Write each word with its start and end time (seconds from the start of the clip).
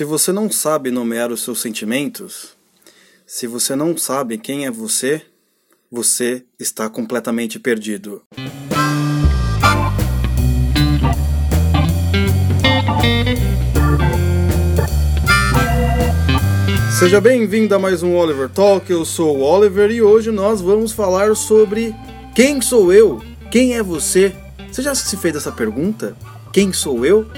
Se 0.00 0.04
você 0.04 0.32
não 0.32 0.50
sabe 0.50 0.90
nomear 0.90 1.30
os 1.30 1.42
seus 1.42 1.60
sentimentos, 1.60 2.56
se 3.26 3.46
você 3.46 3.76
não 3.76 3.98
sabe 3.98 4.38
quem 4.38 4.64
é 4.64 4.70
você, 4.70 5.20
você 5.92 6.42
está 6.58 6.88
completamente 6.88 7.58
perdido. 7.58 8.22
Seja 16.98 17.20
bem-vindo 17.20 17.74
a 17.74 17.78
mais 17.78 18.02
um 18.02 18.16
Oliver 18.16 18.48
Talk. 18.48 18.90
Eu 18.90 19.04
sou 19.04 19.36
o 19.36 19.42
Oliver 19.42 19.90
e 19.90 20.00
hoje 20.00 20.30
nós 20.30 20.62
vamos 20.62 20.92
falar 20.92 21.36
sobre 21.36 21.94
quem 22.34 22.62
sou 22.62 22.90
eu? 22.90 23.22
Quem 23.50 23.76
é 23.76 23.82
você? 23.82 24.34
Você 24.72 24.80
já 24.80 24.94
se 24.94 25.14
fez 25.18 25.36
essa 25.36 25.52
pergunta? 25.52 26.16
Quem 26.54 26.72
sou 26.72 27.04
eu? 27.04 27.30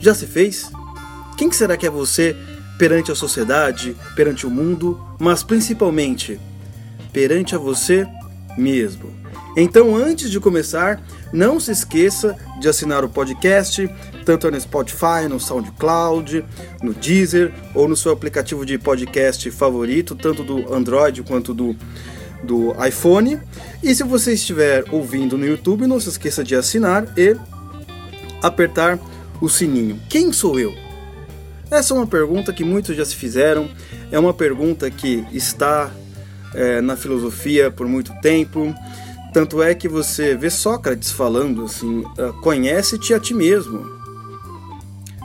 Já 0.00 0.14
se 0.14 0.26
fez? 0.26 0.72
Quem 1.36 1.50
será 1.50 1.76
que 1.76 1.86
é 1.86 1.90
você 1.90 2.36
perante 2.78 3.10
a 3.10 3.14
sociedade, 3.14 3.96
perante 4.16 4.46
o 4.46 4.50
mundo, 4.50 5.00
mas 5.18 5.42
principalmente 5.42 6.40
perante 7.12 7.54
a 7.54 7.58
você 7.58 8.06
mesmo? 8.56 9.24
Então, 9.56 9.94
antes 9.94 10.30
de 10.30 10.40
começar, 10.40 11.00
não 11.32 11.60
se 11.60 11.70
esqueça 11.70 12.36
de 12.60 12.68
assinar 12.68 13.04
o 13.04 13.08
podcast, 13.08 13.88
tanto 14.24 14.50
no 14.50 14.60
Spotify, 14.60 15.28
no 15.28 15.38
SoundCloud, 15.38 16.44
no 16.82 16.92
Deezer 16.92 17.52
ou 17.72 17.86
no 17.86 17.94
seu 17.94 18.10
aplicativo 18.10 18.66
de 18.66 18.78
podcast 18.78 19.48
favorito, 19.52 20.16
tanto 20.16 20.42
do 20.42 20.74
Android 20.74 21.22
quanto 21.22 21.54
do, 21.54 21.76
do 22.42 22.74
iPhone. 22.84 23.38
E 23.80 23.94
se 23.94 24.02
você 24.02 24.32
estiver 24.32 24.84
ouvindo 24.90 25.38
no 25.38 25.46
YouTube, 25.46 25.86
não 25.86 26.00
se 26.00 26.08
esqueça 26.08 26.42
de 26.42 26.56
assinar 26.56 27.06
e 27.16 27.36
apertar 28.42 28.98
o 29.40 29.48
sininho. 29.48 30.00
Quem 30.08 30.32
sou 30.32 30.58
eu? 30.58 30.83
Essa 31.74 31.92
é 31.92 31.96
uma 31.96 32.06
pergunta 32.06 32.52
que 32.52 32.62
muitos 32.62 32.96
já 32.96 33.04
se 33.04 33.16
fizeram, 33.16 33.68
é 34.12 34.16
uma 34.16 34.32
pergunta 34.32 34.88
que 34.88 35.26
está 35.32 35.90
é, 36.54 36.80
na 36.80 36.96
filosofia 36.96 37.68
por 37.68 37.88
muito 37.88 38.14
tempo. 38.20 38.72
Tanto 39.32 39.60
é 39.60 39.74
que 39.74 39.88
você 39.88 40.36
vê 40.36 40.50
Sócrates 40.50 41.10
falando 41.10 41.64
assim: 41.64 42.04
ah, 42.16 42.32
conhece-te 42.40 43.12
a 43.12 43.18
ti 43.18 43.34
mesmo. 43.34 43.84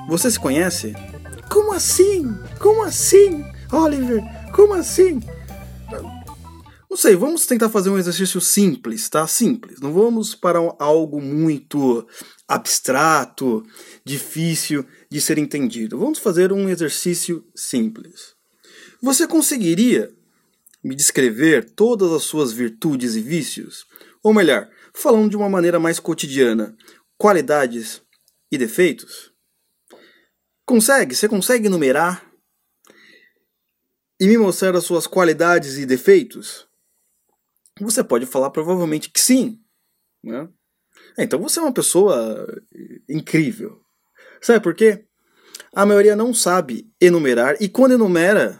Você 0.08 0.32
se 0.32 0.40
conhece? 0.40 0.96
Como 1.52 1.72
assim? 1.72 2.36
Como 2.58 2.84
assim? 2.84 3.46
Oliver, 3.72 4.24
como 4.52 4.74
assim? 4.74 5.20
Não 6.90 6.98
sei, 6.98 7.16
vamos 7.16 7.46
tentar 7.46 7.70
fazer 7.70 7.92
um 7.92 8.00
exercício 8.00 8.42
simples, 8.42 9.08
tá? 9.08 9.28
Simples. 9.28 9.80
Não 9.80 9.94
vamos 9.94 10.34
para 10.34 10.58
algo 10.80 11.22
muito 11.22 12.08
abstrato, 12.48 13.64
difícil 14.04 14.84
de 15.10 15.20
ser 15.20 15.38
entendido. 15.38 15.98
Vamos 15.98 16.20
fazer 16.20 16.54
um 16.54 16.70
exercício 16.70 17.46
simples. 17.56 18.36
Você 19.02 19.28
conseguiria 19.28 20.14
me 20.84 20.96
descrever 20.96 21.72
todas 21.72 22.12
as 22.12 22.24
suas 22.24 22.52
virtudes 22.52 23.16
e 23.16 23.22
vícios? 23.22 23.86
Ou 24.22 24.34
melhor, 24.34 24.70
falando 24.94 25.30
de 25.30 25.38
uma 25.38 25.50
maneira 25.50 25.80
mais 25.80 26.00
cotidiana, 26.00 26.76
qualidades 27.18 28.02
e 28.52 28.58
defeitos? 28.58 29.34
Consegue? 30.66 31.16
Você 31.16 31.28
consegue 31.28 31.68
enumerar 31.68 32.30
e 34.20 34.28
me 34.28 34.38
mostrar 34.38 34.76
as 34.76 34.84
suas 34.84 35.08
qualidades 35.08 35.78
e 35.78 35.86
defeitos? 35.86 36.68
Você 37.80 38.04
pode 38.04 38.26
falar 38.26 38.52
provavelmente 38.52 39.10
que 39.10 39.22
sim. 39.22 39.60
Né? 40.24 40.50
É, 41.18 41.24
então 41.24 41.40
você 41.40 41.60
é 41.60 41.64
uma 41.64 41.74
pessoa 41.74 42.46
incrível. 43.10 43.82
Sabe 44.42 44.60
por 44.62 44.74
quê? 44.74 45.04
A 45.74 45.86
maioria 45.86 46.16
não 46.16 46.34
sabe 46.34 46.90
enumerar 47.00 47.56
e 47.60 47.70
quando 47.70 47.94
enumera, 47.94 48.60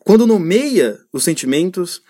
quando 0.00 0.26
nomeia 0.26 0.98
os 1.12 1.24
sentimentos, 1.24 2.02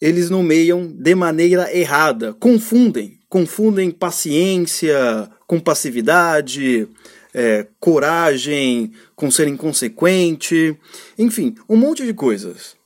eles 0.00 0.30
nomeiam 0.30 0.86
de 0.86 1.14
maneira 1.14 1.74
errada, 1.74 2.32
confundem, 2.34 3.18
confundem 3.28 3.90
paciência 3.90 5.30
com 5.46 5.60
passividade, 5.60 6.88
é, 7.34 7.66
coragem 7.78 8.92
com 9.14 9.30
ser 9.30 9.48
inconsequente, 9.48 10.78
enfim, 11.18 11.54
um 11.68 11.76
monte 11.76 12.04
de 12.04 12.14
coisas. 12.14 12.76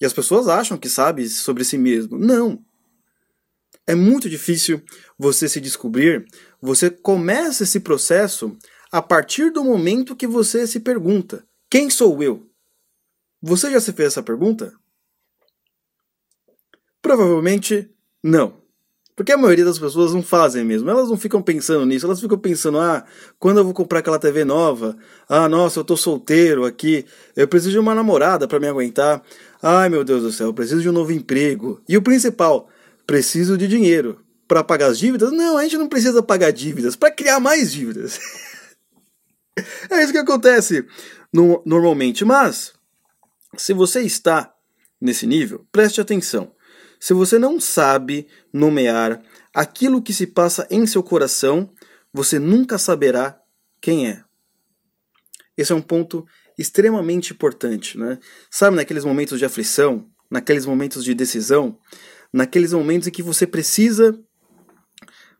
E 0.00 0.06
as 0.06 0.12
pessoas 0.12 0.48
acham 0.48 0.78
que 0.78 0.88
sabe 0.88 1.28
sobre 1.28 1.64
si 1.64 1.76
mesmo. 1.76 2.18
Não. 2.18 2.62
É 3.86 3.94
muito 3.94 4.28
difícil 4.28 4.82
você 5.18 5.48
se 5.48 5.60
descobrir. 5.60 6.26
Você 6.60 6.90
começa 6.90 7.62
esse 7.62 7.80
processo 7.80 8.56
a 8.90 9.00
partir 9.00 9.50
do 9.50 9.62
momento 9.62 10.16
que 10.16 10.26
você 10.26 10.66
se 10.66 10.80
pergunta: 10.80 11.44
quem 11.70 11.88
sou 11.88 12.22
eu? 12.22 12.46
Você 13.40 13.70
já 13.70 13.80
se 13.80 13.92
fez 13.92 14.08
essa 14.08 14.22
pergunta? 14.22 14.72
Provavelmente 17.00 17.88
não. 18.22 18.58
Porque 19.14 19.32
a 19.32 19.38
maioria 19.38 19.64
das 19.64 19.78
pessoas 19.78 20.14
não 20.14 20.22
fazem 20.22 20.64
mesmo. 20.64 20.88
Elas 20.88 21.08
não 21.08 21.16
ficam 21.16 21.42
pensando 21.42 21.84
nisso. 21.86 22.06
Elas 22.06 22.20
ficam 22.20 22.38
pensando: 22.38 22.78
ah, 22.78 23.04
quando 23.38 23.58
eu 23.58 23.64
vou 23.64 23.74
comprar 23.74 24.00
aquela 24.00 24.18
TV 24.18 24.44
nova? 24.44 24.96
Ah, 25.28 25.48
nossa, 25.48 25.78
eu 25.78 25.84
tô 25.84 25.96
solteiro 25.96 26.64
aqui. 26.64 27.06
Eu 27.36 27.46
preciso 27.46 27.72
de 27.72 27.78
uma 27.78 27.94
namorada 27.94 28.48
para 28.48 28.58
me 28.58 28.66
aguentar. 28.66 29.22
Ai, 29.62 29.88
meu 29.88 30.04
Deus 30.04 30.22
do 30.22 30.32
céu, 30.32 30.48
eu 30.48 30.54
preciso 30.54 30.82
de 30.82 30.88
um 30.88 30.92
novo 30.92 31.12
emprego. 31.12 31.80
E 31.88 31.96
o 31.96 32.02
principal, 32.02 32.68
preciso 33.06 33.56
de 33.56 33.66
dinheiro 33.68 34.20
para 34.48 34.64
pagar 34.64 34.86
as 34.86 34.98
dívidas? 34.98 35.30
Não, 35.30 35.58
a 35.58 35.62
gente 35.62 35.76
não 35.76 35.88
precisa 35.88 36.22
pagar 36.22 36.50
dívidas, 36.50 36.96
para 36.96 37.10
criar 37.10 37.38
mais 37.38 37.70
dívidas. 37.70 38.18
é 39.90 40.02
isso 40.02 40.12
que 40.12 40.18
acontece 40.18 40.86
no, 41.32 41.62
normalmente. 41.66 42.24
Mas, 42.24 42.72
se 43.56 43.74
você 43.74 44.00
está 44.00 44.52
nesse 44.98 45.26
nível, 45.26 45.66
preste 45.70 46.00
atenção. 46.00 46.52
Se 46.98 47.12
você 47.12 47.38
não 47.38 47.60
sabe 47.60 48.26
nomear 48.52 49.22
aquilo 49.54 50.02
que 50.02 50.12
se 50.12 50.26
passa 50.26 50.66
em 50.70 50.86
seu 50.86 51.02
coração, 51.02 51.70
você 52.12 52.38
nunca 52.38 52.78
saberá 52.78 53.38
quem 53.80 54.08
é. 54.08 54.24
Esse 55.56 55.72
é 55.72 55.74
um 55.74 55.82
ponto 55.82 56.26
extremamente 56.56 57.32
importante, 57.32 57.96
né? 57.98 58.18
Sabe, 58.50 58.76
naqueles 58.76 59.04
momentos 59.04 59.38
de 59.38 59.44
aflição, 59.44 60.08
naqueles 60.30 60.66
momentos 60.66 61.04
de 61.04 61.14
decisão, 61.14 61.78
naqueles 62.32 62.72
momentos 62.72 63.06
em 63.08 63.10
que 63.10 63.22
você 63.22 63.46
precisa 63.46 64.18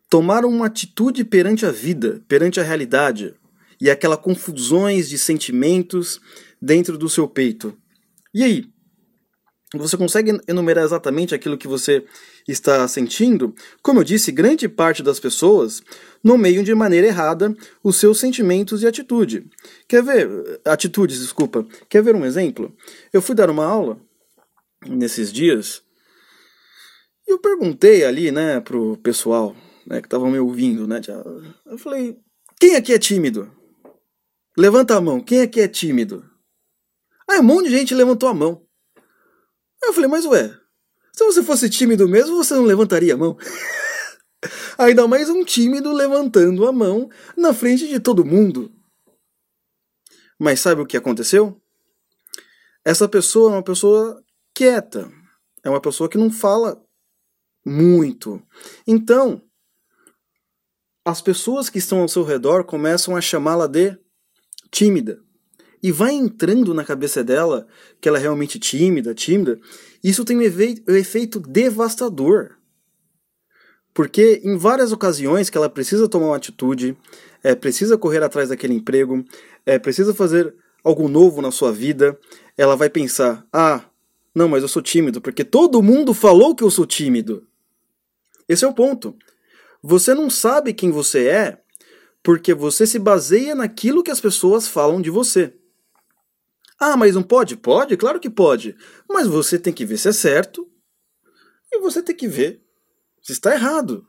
tomar 0.08 0.44
uma 0.44 0.66
atitude 0.66 1.24
perante 1.24 1.66
a 1.66 1.70
vida, 1.70 2.22
perante 2.26 2.58
a 2.60 2.62
realidade, 2.62 3.34
e 3.80 3.90
aquela 3.90 4.16
confusões 4.16 5.08
de 5.08 5.18
sentimentos 5.18 6.20
dentro 6.60 6.98
do 6.98 7.08
seu 7.08 7.28
peito. 7.28 7.76
E 8.34 8.42
aí, 8.42 8.64
você 9.74 9.96
consegue 9.98 10.40
enumerar 10.48 10.82
exatamente 10.82 11.34
aquilo 11.34 11.58
que 11.58 11.68
você 11.68 12.04
está 12.48 12.88
sentindo? 12.88 13.54
Como 13.82 14.00
eu 14.00 14.04
disse, 14.04 14.32
grande 14.32 14.66
parte 14.66 15.02
das 15.02 15.20
pessoas 15.20 15.82
nomeiam 16.24 16.64
de 16.64 16.74
maneira 16.74 17.06
errada 17.06 17.54
os 17.84 17.96
seus 17.96 18.18
sentimentos 18.18 18.82
e 18.82 18.86
atitude. 18.86 19.46
Quer 19.86 20.02
ver 20.02 20.60
atitudes, 20.64 21.20
desculpa. 21.20 21.66
Quer 21.88 22.02
ver 22.02 22.14
um 22.14 22.24
exemplo? 22.24 22.74
Eu 23.12 23.20
fui 23.20 23.34
dar 23.34 23.50
uma 23.50 23.66
aula 23.66 24.00
nesses 24.86 25.30
dias 25.30 25.82
e 27.28 27.32
eu 27.32 27.38
perguntei 27.38 28.06
ali, 28.06 28.32
né, 28.32 28.58
pro 28.58 28.96
pessoal, 29.02 29.54
né, 29.88 30.00
que 30.00 30.06
estavam 30.06 30.30
me 30.30 30.38
ouvindo, 30.38 30.86
né, 30.86 31.00
eu 31.66 31.78
falei: 31.78 32.18
"Quem 32.60 32.76
aqui 32.76 32.92
é 32.92 32.98
tímido? 32.98 33.50
Levanta 34.56 34.96
a 34.96 35.00
mão. 35.00 35.20
Quem 35.20 35.40
aqui 35.40 35.60
é 35.60 35.68
tímido?" 35.68 36.24
Aí 37.28 37.40
um 37.40 37.42
monte 37.42 37.68
de 37.68 37.76
gente 37.76 37.94
levantou 37.94 38.28
a 38.28 38.34
mão. 38.34 38.66
Aí 39.82 39.90
eu 39.90 39.92
falei, 39.92 40.08
mas 40.08 40.24
ué, 40.24 40.48
se 41.12 41.24
você 41.24 41.42
fosse 41.42 41.68
tímido 41.68 42.08
mesmo, 42.08 42.36
você 42.36 42.54
não 42.54 42.64
levantaria 42.64 43.12
a 43.14 43.16
mão? 43.16 43.36
Ainda 44.78 45.06
mais 45.06 45.28
um 45.28 45.44
tímido 45.44 45.92
levantando 45.92 46.66
a 46.66 46.72
mão 46.72 47.10
na 47.36 47.52
frente 47.52 47.86
de 47.86 48.00
todo 48.00 48.24
mundo. 48.24 48.72
Mas 50.38 50.60
sabe 50.60 50.80
o 50.80 50.86
que 50.86 50.96
aconteceu? 50.96 51.60
Essa 52.84 53.08
pessoa 53.08 53.52
é 53.52 53.56
uma 53.56 53.62
pessoa 53.62 54.22
quieta, 54.54 55.10
é 55.62 55.68
uma 55.68 55.80
pessoa 55.80 56.08
que 56.08 56.16
não 56.16 56.30
fala 56.30 56.82
muito. 57.64 58.42
Então, 58.86 59.42
as 61.08 61.22
pessoas 61.22 61.70
que 61.70 61.78
estão 61.78 62.02
ao 62.02 62.08
seu 62.08 62.22
redor 62.22 62.64
começam 62.64 63.16
a 63.16 63.20
chamá-la 63.22 63.66
de 63.66 63.96
tímida 64.70 65.18
e 65.82 65.90
vai 65.90 66.12
entrando 66.12 66.74
na 66.74 66.84
cabeça 66.84 67.24
dela 67.24 67.66
que 67.98 68.06
ela 68.06 68.18
é 68.18 68.20
realmente 68.20 68.58
tímida, 68.58 69.14
tímida, 69.14 69.58
isso 70.04 70.22
tem 70.22 70.36
um 70.36 70.42
efeito 70.42 71.40
devastador. 71.40 72.56
Porque 73.94 74.42
em 74.44 74.58
várias 74.58 74.92
ocasiões 74.92 75.48
que 75.48 75.56
ela 75.56 75.70
precisa 75.70 76.08
tomar 76.08 76.26
uma 76.26 76.36
atitude, 76.36 76.94
é, 77.42 77.54
precisa 77.54 77.96
correr 77.96 78.22
atrás 78.22 78.50
daquele 78.50 78.74
emprego, 78.74 79.24
é, 79.64 79.78
precisa 79.78 80.12
fazer 80.12 80.54
algo 80.84 81.08
novo 81.08 81.40
na 81.40 81.50
sua 81.50 81.72
vida, 81.72 82.18
ela 82.54 82.76
vai 82.76 82.90
pensar: 82.90 83.46
ah, 83.50 83.82
não, 84.34 84.46
mas 84.46 84.62
eu 84.62 84.68
sou 84.68 84.82
tímido, 84.82 85.22
porque 85.22 85.42
todo 85.42 85.82
mundo 85.82 86.12
falou 86.12 86.54
que 86.54 86.62
eu 86.62 86.70
sou 86.70 86.84
tímido. 86.84 87.46
Esse 88.46 88.66
é 88.66 88.68
o 88.68 88.74
ponto. 88.74 89.16
Você 89.88 90.12
não 90.12 90.28
sabe 90.28 90.74
quem 90.74 90.90
você 90.90 91.28
é 91.28 91.62
porque 92.22 92.52
você 92.52 92.86
se 92.86 92.98
baseia 92.98 93.54
naquilo 93.54 94.02
que 94.02 94.10
as 94.10 94.20
pessoas 94.20 94.68
falam 94.68 95.00
de 95.00 95.08
você. 95.08 95.54
Ah, 96.78 96.94
mas 96.94 97.14
não 97.14 97.22
pode? 97.22 97.56
Pode, 97.56 97.96
claro 97.96 98.20
que 98.20 98.28
pode. 98.28 98.76
Mas 99.08 99.26
você 99.26 99.58
tem 99.58 99.72
que 99.72 99.86
ver 99.86 99.96
se 99.96 100.10
é 100.10 100.12
certo 100.12 100.68
e 101.72 101.80
você 101.80 102.02
tem 102.02 102.14
que 102.14 102.28
ver 102.28 102.60
se 103.22 103.32
está 103.32 103.54
errado. 103.54 104.06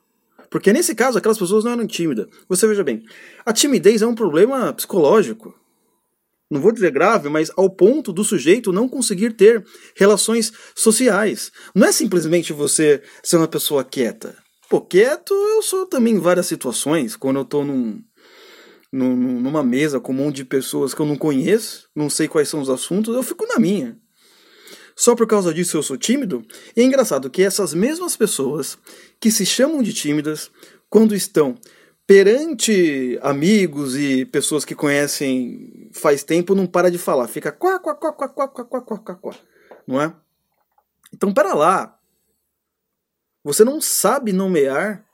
Porque 0.50 0.74
nesse 0.74 0.94
caso, 0.94 1.18
aquelas 1.18 1.40
pessoas 1.40 1.64
não 1.64 1.72
eram 1.72 1.88
tímidas. 1.88 2.28
Você 2.50 2.68
veja 2.68 2.84
bem, 2.84 3.06
a 3.46 3.54
timidez 3.54 4.02
é 4.02 4.06
um 4.06 4.16
problema 4.16 4.74
psicológico. 4.74 5.58
Não 6.52 6.60
vou 6.60 6.74
dizer 6.74 6.92
grave, 6.92 7.30
mas 7.30 7.50
ao 7.56 7.70
ponto 7.70 8.12
do 8.12 8.26
sujeito 8.26 8.74
não 8.74 8.90
conseguir 8.90 9.32
ter 9.32 9.66
relações 9.96 10.52
sociais. 10.76 11.54
Não 11.74 11.88
é 11.88 11.94
simplesmente 11.94 12.52
você 12.52 13.02
ser 13.24 13.38
uma 13.38 13.48
pessoa 13.48 13.82
quieta. 13.82 14.36
Pô, 14.70 14.80
quieto 14.80 15.34
eu 15.34 15.64
sou 15.64 15.88
também 15.88 16.14
em 16.14 16.20
várias 16.20 16.46
situações, 16.46 17.16
quando 17.16 17.38
eu 17.38 17.42
estou 17.42 17.66
num, 17.66 18.04
num, 18.92 19.16
numa 19.16 19.64
mesa 19.64 20.00
com 20.00 20.12
um 20.12 20.16
monte 20.16 20.38
de 20.38 20.46
pessoas 20.46 20.94
que 20.94 21.02
eu 21.02 21.08
não 21.08 21.16
conheço, 21.16 21.90
não 21.96 22.08
sei 22.08 22.28
quais 22.28 22.48
são 22.48 22.62
os 22.62 22.70
assuntos, 22.70 23.16
eu 23.16 23.24
fico 23.24 23.48
na 23.48 23.58
minha. 23.58 23.98
Só 24.96 25.16
por 25.16 25.26
causa 25.26 25.52
disso 25.52 25.76
eu 25.76 25.82
sou 25.82 25.98
tímido? 25.98 26.46
E 26.76 26.82
é 26.82 26.84
engraçado 26.84 27.32
que 27.32 27.42
essas 27.42 27.74
mesmas 27.74 28.16
pessoas 28.16 28.78
que 29.20 29.32
se 29.32 29.44
chamam 29.44 29.82
de 29.82 29.92
tímidas, 29.92 30.52
quando 30.88 31.16
estão 31.16 31.58
perante 32.06 33.18
amigos 33.24 33.98
e 33.98 34.24
pessoas 34.26 34.66
que 34.66 34.76
conhecem 34.76 35.90
faz 35.94 36.24
tempo, 36.24 36.54
não 36.54 36.68
para 36.68 36.92
de 36.92 36.98
falar, 37.00 37.28
fica 37.28 37.52
quá, 37.52 37.80
quá, 37.80 37.96
quá, 37.96 38.14
quá, 38.14 38.28
quá, 38.28 38.48
quá, 38.48 38.66
quá, 38.66 38.98
quá, 39.00 39.16
quá, 39.16 39.36
não 39.88 40.00
é? 40.00 40.14
Então, 41.12 41.34
para 41.34 41.56
lá. 41.56 41.99
Você 43.44 43.64
não 43.64 43.80
sabe 43.80 44.34
nomear 44.34 45.06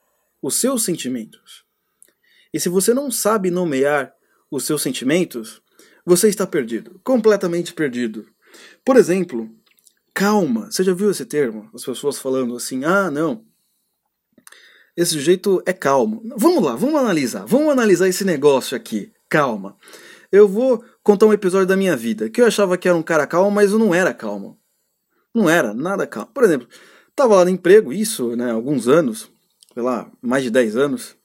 os 0.41 0.55
seus 0.55 0.83
sentimentos. 0.83 1.63
E 2.53 2.59
se 2.59 2.69
você 2.69 2.93
não 2.93 3.11
sabe 3.11 3.51
nomear 3.51 4.13
os 4.49 4.63
seus 4.63 4.81
sentimentos, 4.81 5.61
você 6.05 6.29
está 6.29 6.45
perdido, 6.47 6.99
completamente 7.03 7.73
perdido. 7.73 8.25
Por 8.83 8.95
exemplo, 8.95 9.49
calma. 10.13 10.71
Você 10.71 10.83
já 10.83 10.93
viu 10.93 11.11
esse 11.11 11.25
termo? 11.25 11.69
As 11.73 11.83
pessoas 11.83 12.17
falando 12.17 12.55
assim: 12.55 12.85
ah, 12.85 13.11
não. 13.11 13.45
Esse 14.95 15.11
sujeito 15.11 15.61
é 15.65 15.73
calmo. 15.73 16.23
Vamos 16.37 16.63
lá, 16.63 16.75
vamos 16.75 16.95
analisar. 16.95 17.45
Vamos 17.45 17.69
analisar 17.69 18.07
esse 18.07 18.23
negócio 18.23 18.77
aqui. 18.77 19.11
Calma. 19.27 19.75
Eu 20.31 20.47
vou 20.47 20.83
contar 21.03 21.25
um 21.25 21.33
episódio 21.33 21.67
da 21.67 21.75
minha 21.75 21.95
vida 21.95 22.29
que 22.29 22.41
eu 22.41 22.45
achava 22.45 22.77
que 22.77 22.87
era 22.87 22.97
um 22.97 23.03
cara 23.03 23.27
calmo, 23.27 23.51
mas 23.51 23.71
eu 23.71 23.79
não 23.79 23.93
era 23.93 24.13
calmo. 24.13 24.57
Não 25.33 25.49
era 25.49 25.73
nada 25.73 26.07
calmo. 26.07 26.31
Por 26.33 26.43
exemplo, 26.43 26.67
tava 27.15 27.35
lá 27.35 27.45
no 27.45 27.51
emprego, 27.51 27.93
isso, 27.93 28.35
né, 28.35 28.51
alguns 28.51 28.87
anos, 28.87 29.31
sei 29.73 29.81
lá, 29.81 30.11
mais 30.21 30.43
de 30.43 30.49
10 30.49 30.75
anos. 30.75 31.15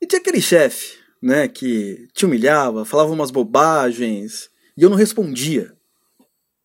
E 0.00 0.06
tinha 0.06 0.20
aquele 0.20 0.40
chefe, 0.40 0.98
né, 1.22 1.48
que 1.48 2.06
te 2.12 2.26
humilhava, 2.26 2.84
falava 2.84 3.12
umas 3.12 3.30
bobagens, 3.30 4.50
e 4.76 4.82
eu 4.82 4.90
não 4.90 4.96
respondia. 4.96 5.74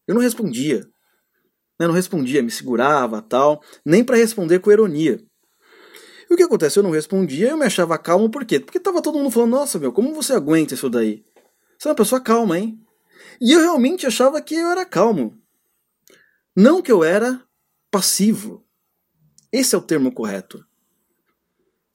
Eu 0.06 0.16
não 0.16 0.22
respondia. 0.22 0.86
Eu 1.80 1.88
não 1.88 1.96
respondia, 1.96 2.44
me 2.44 2.52
segurava 2.52 3.22
tal, 3.22 3.64
nem 3.86 4.04
para 4.04 4.18
responder 4.18 4.60
com 4.60 4.72
ironia. 4.72 5.24
E 6.30 6.34
o 6.34 6.38
que 6.38 6.44
acontece? 6.44 6.78
Eu 6.78 6.84
não 6.84 6.92
respondia, 6.92 7.50
eu 7.50 7.58
me 7.58 7.66
achava 7.66 7.98
calmo, 7.98 8.30
por 8.30 8.44
quê? 8.46 8.60
Porque 8.60 8.80
tava 8.80 9.02
todo 9.02 9.18
mundo 9.18 9.32
falando, 9.32 9.52
nossa, 9.52 9.80
meu, 9.80 9.94
como 9.94 10.14
você 10.14 10.34
aguenta 10.34 10.74
isso 10.74 10.90
daí? 10.90 11.24
Você 11.78 11.88
é 11.88 11.92
uma 11.92 11.96
pessoa 11.96 12.20
calma, 12.20 12.60
hein? 12.60 12.78
E 13.40 13.54
eu 13.54 13.62
realmente 13.62 14.06
achava 14.06 14.42
que 14.42 14.56
eu 14.56 14.68
era 14.68 14.86
calmo. 14.86 15.40
Não 16.56 16.82
que 16.82 16.92
eu 16.92 17.04
era 17.04 17.42
passivo. 17.92 18.66
Esse 19.52 19.76
é 19.76 19.78
o 19.78 19.82
termo 19.82 20.12
correto. 20.12 20.64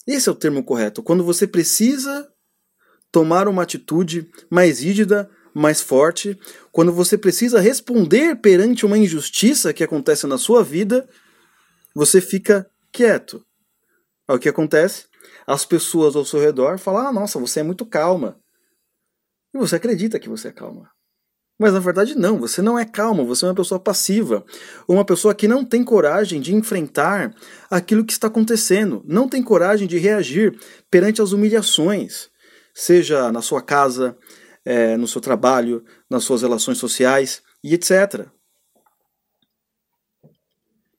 Esse 0.07 0.29
é 0.29 0.33
o 0.33 0.35
termo 0.35 0.63
correto. 0.63 1.03
Quando 1.03 1.25
você 1.25 1.47
precisa 1.47 2.31
tomar 3.11 3.49
uma 3.49 3.63
atitude 3.63 4.31
mais 4.51 4.81
rígida, 4.81 5.31
mais 5.55 5.81
forte, 5.81 6.39
quando 6.73 6.93
você 6.93 7.17
precisa 7.17 7.61
responder 7.61 8.41
perante 8.41 8.85
uma 8.85 8.99
injustiça 8.99 9.73
que 9.73 9.85
acontece 9.85 10.27
na 10.27 10.37
sua 10.37 10.65
vida, 10.65 11.09
você 11.95 12.21
fica 12.21 12.69
quieto. 12.93 13.47
o 14.29 14.39
que 14.39 14.49
acontece? 14.49 15.07
As 15.47 15.65
pessoas 15.65 16.17
ao 16.17 16.25
seu 16.25 16.41
redor 16.41 16.79
falam: 16.79 17.07
ah, 17.07 17.13
nossa, 17.13 17.39
você 17.39 17.61
é 17.61 17.63
muito 17.63 17.87
calma. 17.87 18.39
E 19.55 19.59
você 19.59 19.77
acredita 19.77 20.19
que 20.19 20.29
você 20.29 20.49
é 20.49 20.53
calma. 20.53 20.91
Mas 21.59 21.73
na 21.73 21.79
verdade, 21.79 22.17
não, 22.17 22.39
você 22.39 22.61
não 22.61 22.79
é 22.79 22.85
calma, 22.85 23.23
você 23.25 23.45
é 23.45 23.49
uma 23.49 23.55
pessoa 23.55 23.79
passiva. 23.79 24.45
Uma 24.89 25.05
pessoa 25.05 25.35
que 25.35 25.47
não 25.47 25.65
tem 25.65 25.85
coragem 25.85 26.41
de 26.41 26.55
enfrentar 26.55 27.33
aquilo 27.71 28.05
que 28.05 28.13
está 28.13 28.27
acontecendo, 28.27 29.03
não 29.07 29.29
tem 29.29 29.43
coragem 29.43 29.87
de 29.87 29.99
reagir 29.99 30.59
perante 30.91 31.23
as 31.23 31.33
humilhações, 31.33 32.29
seja 32.75 33.31
na 33.31 33.41
sua 33.41 33.63
casa, 33.63 34.17
é, 34.65 34.97
no 34.97 35.07
seu 35.07 35.21
trabalho, 35.21 35.85
nas 36.11 36.25
suas 36.25 36.43
relações 36.43 36.79
sociais 36.79 37.43
e 37.63 37.73
etc. 37.75 38.27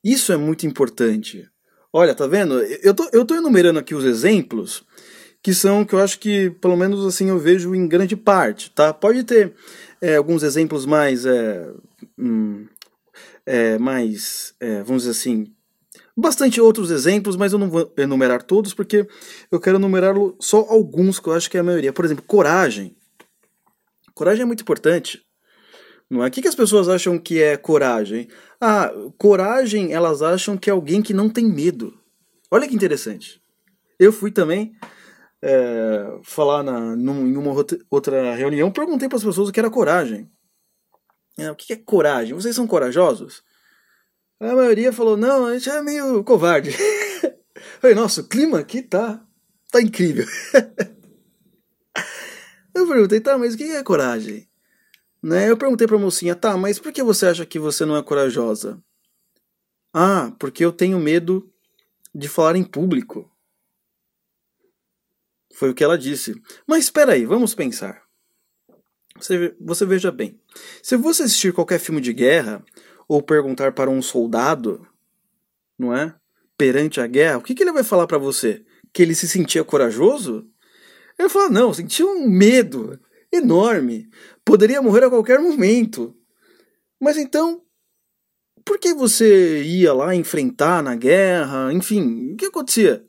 Isso 0.04 0.32
é 0.32 0.38
muito 0.38 0.66
importante. 0.66 1.50
Olha, 1.92 2.14
tá 2.14 2.28
vendo? 2.28 2.62
Eu 2.62 2.94
tô, 2.94 3.10
eu 3.12 3.26
tô 3.26 3.36
enumerando 3.36 3.80
aqui 3.80 3.96
os 3.96 4.06
exemplos 4.06 4.86
que 5.46 5.54
são 5.54 5.86
que 5.86 5.94
eu 5.94 6.00
acho 6.00 6.18
que, 6.18 6.50
pelo 6.60 6.76
menos 6.76 7.06
assim, 7.06 7.30
eu 7.30 7.38
vejo 7.38 7.76
em 7.76 7.88
grande 7.88 8.16
parte, 8.16 8.72
tá? 8.72 8.92
Pode 8.92 9.24
ter 9.24 9.54
é, 10.02 10.16
alguns 10.16 10.42
exemplos 10.42 10.88
mais, 10.88 11.24
é, 11.24 11.72
hum, 12.18 12.66
é, 13.46 13.78
mais, 13.78 14.56
é, 14.60 14.82
vamos 14.82 15.04
dizer 15.04 15.12
assim, 15.12 15.54
bastante 16.18 16.60
outros 16.60 16.90
exemplos, 16.90 17.36
mas 17.36 17.54
eu 17.54 17.60
não 17.60 17.70
vou 17.70 17.94
enumerar 17.96 18.42
todos 18.42 18.74
porque 18.74 19.08
eu 19.52 19.60
quero 19.60 19.78
enumerar 19.78 20.16
só 20.40 20.62
alguns 20.62 21.20
que 21.20 21.30
eu 21.30 21.34
acho 21.34 21.48
que 21.48 21.58
é 21.58 21.60
a 21.60 21.64
maioria. 21.64 21.94
Por 21.94 22.06
exemplo, 22.06 22.24
coragem. 22.26 22.96
Coragem 24.16 24.42
é 24.42 24.46
muito 24.46 24.62
importante. 24.62 25.22
Não 26.10 26.24
é? 26.24 26.28
O 26.28 26.32
que, 26.32 26.48
as 26.48 26.56
pessoas 26.56 26.90
acham 26.90 27.20
que 27.20 27.40
é 27.40 27.56
coragem? 27.56 28.30
Ah, 28.60 28.92
coragem 29.16 29.94
elas 29.94 30.24
acham 30.24 30.58
que 30.58 30.72
é 30.72 30.74
alguém 30.74 31.04
que 31.04 31.14
não 31.14 31.30
tem 31.30 31.46
medo. 31.46 31.94
Olha 32.50 32.68
que 32.68 32.74
interessante. 32.74 33.40
Eu 34.00 34.12
fui 34.12 34.32
também 34.32 34.76
é, 35.48 36.20
falar 36.24 36.64
na, 36.64 36.96
num, 36.96 37.28
em 37.28 37.38
uma 37.38 37.54
outra 37.92 38.34
reunião, 38.34 38.72
perguntei 38.72 39.08
para 39.08 39.20
as 39.20 39.24
pessoas 39.24 39.48
o 39.48 39.52
que 39.52 39.60
era 39.60 39.70
coragem. 39.70 40.28
É, 41.38 41.52
o 41.52 41.56
que 41.56 41.72
é 41.72 41.76
coragem? 41.76 42.34
Vocês 42.34 42.56
são 42.56 42.66
corajosos? 42.66 43.44
A 44.40 44.56
maioria 44.56 44.92
falou, 44.92 45.16
não, 45.16 45.46
a 45.46 45.54
gente 45.54 45.70
é 45.70 45.82
meio 45.84 46.24
covarde. 46.24 46.72
Falei, 47.80 47.96
nossa, 47.96 48.22
o 48.22 48.28
clima 48.28 48.58
aqui 48.60 48.82
tá, 48.82 49.24
tá 49.72 49.80
incrível. 49.80 50.26
Eu 52.74 52.88
perguntei, 52.88 53.22
tá, 53.22 53.38
mas 53.38 53.54
o 53.54 53.58
que 53.58 53.64
é 53.64 53.84
coragem? 53.84 54.50
Né? 55.24 55.50
Eu 55.50 55.56
perguntei 55.56 55.88
pra 55.88 55.98
mocinha, 55.98 56.36
tá, 56.36 56.58
mas 56.58 56.78
por 56.78 56.92
que 56.92 57.02
você 57.02 57.28
acha 57.28 57.46
que 57.46 57.58
você 57.58 57.86
não 57.86 57.96
é 57.96 58.04
corajosa? 58.04 58.84
Ah, 59.94 60.34
porque 60.38 60.66
eu 60.66 60.74
tenho 60.74 61.00
medo 61.00 61.50
de 62.14 62.28
falar 62.28 62.58
em 62.58 62.64
público. 62.66 63.32
Foi 65.56 65.70
o 65.70 65.74
que 65.74 65.84
ela 65.84 65.98
disse. 65.98 66.36
Mas 66.68 66.84
espera 66.84 67.14
aí, 67.14 67.26
vamos 67.26 67.56
pensar. 67.56 68.04
Você, 69.18 69.56
você 69.60 69.86
veja 69.86 70.12
bem. 70.12 70.38
Se 70.84 70.98
você 70.98 71.24
assistir 71.24 71.54
qualquer 71.54 71.80
filme 71.80 72.02
de 72.02 72.12
guerra 72.12 72.62
ou 73.08 73.22
perguntar 73.22 73.72
para 73.72 73.90
um 73.90 74.02
soldado, 74.02 74.86
não 75.80 75.96
é? 75.96 76.14
Perante 76.58 77.00
a 77.00 77.08
guerra, 77.08 77.38
o 77.38 77.42
que, 77.42 77.56
que 77.56 77.64
ele 77.64 77.72
vai 77.72 77.84
falar 77.84 78.06
para 78.06 78.18
você? 78.18 78.66
Que 78.92 79.02
ele 79.02 79.16
se 79.16 79.30
sentia 79.30 79.64
corajoso? 79.64 80.46
Ele 81.18 81.30
falou: 81.30 81.50
não, 81.50 81.74
sentia 81.74 82.06
um 82.06 82.28
medo 82.30 83.00
enorme. 83.32 84.10
Poderia 84.44 84.82
morrer 84.82 85.06
a 85.06 85.10
qualquer 85.10 85.40
momento. 85.40 86.14
Mas 87.00 87.16
então, 87.16 87.62
por 88.66 88.78
que 88.78 88.94
você 88.94 89.64
ia 89.64 89.94
lá 89.94 90.14
enfrentar 90.14 90.84
na 90.84 90.96
guerra? 90.96 91.72
Enfim, 91.72 92.34
o 92.34 92.36
que 92.36 92.48
acontecia? 92.48 93.06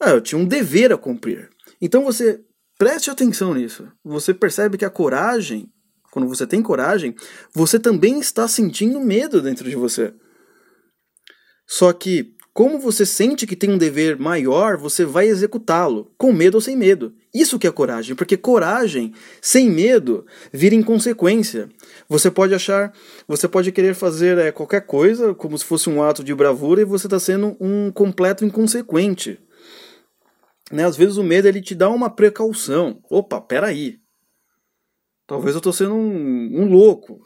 Ah, 0.00 0.10
eu 0.10 0.20
tinha 0.20 0.38
um 0.38 0.46
dever 0.46 0.92
a 0.92 0.96
cumprir. 0.96 1.50
Então 1.80 2.04
você 2.04 2.40
preste 2.78 3.10
atenção 3.10 3.54
nisso. 3.54 3.90
Você 4.04 4.32
percebe 4.32 4.78
que 4.78 4.84
a 4.84 4.90
coragem, 4.90 5.70
quando 6.10 6.28
você 6.28 6.46
tem 6.46 6.62
coragem, 6.62 7.14
você 7.54 7.78
também 7.78 8.18
está 8.20 8.46
sentindo 8.46 9.00
medo 9.00 9.42
dentro 9.42 9.68
de 9.68 9.76
você. 9.76 10.14
Só 11.66 11.92
que 11.92 12.34
como 12.58 12.76
você 12.76 13.06
sente 13.06 13.46
que 13.46 13.54
tem 13.54 13.70
um 13.70 13.78
dever 13.78 14.18
maior, 14.18 14.76
você 14.76 15.04
vai 15.04 15.28
executá-lo, 15.28 16.10
com 16.18 16.32
medo 16.32 16.56
ou 16.56 16.60
sem 16.60 16.76
medo. 16.76 17.14
Isso 17.32 17.56
que 17.56 17.68
é 17.68 17.70
coragem, 17.70 18.16
porque 18.16 18.36
coragem 18.36 19.14
sem 19.40 19.70
medo 19.70 20.26
vira 20.52 20.74
inconsequência. 20.74 21.68
Você 22.08 22.32
pode 22.32 22.52
achar, 22.52 22.92
você 23.28 23.46
pode 23.46 23.70
querer 23.70 23.94
fazer 23.94 24.38
é, 24.38 24.50
qualquer 24.50 24.80
coisa 24.80 25.32
como 25.34 25.56
se 25.56 25.64
fosse 25.64 25.88
um 25.88 26.02
ato 26.02 26.24
de 26.24 26.34
bravura 26.34 26.80
e 26.80 26.84
você 26.84 27.06
está 27.06 27.20
sendo 27.20 27.56
um 27.60 27.92
completo 27.92 28.44
inconsequente. 28.44 29.38
Né? 30.70 30.84
Às 30.84 30.96
vezes 30.96 31.16
o 31.16 31.24
medo 31.24 31.48
ele 31.48 31.60
te 31.60 31.74
dá 31.74 31.88
uma 31.88 32.10
precaução. 32.10 33.00
Opa, 33.10 33.40
peraí. 33.40 34.00
Talvez 35.26 35.54
eu 35.54 35.58
estou 35.58 35.72
sendo 35.72 35.94
um, 35.94 36.62
um 36.62 36.68
louco 36.68 37.20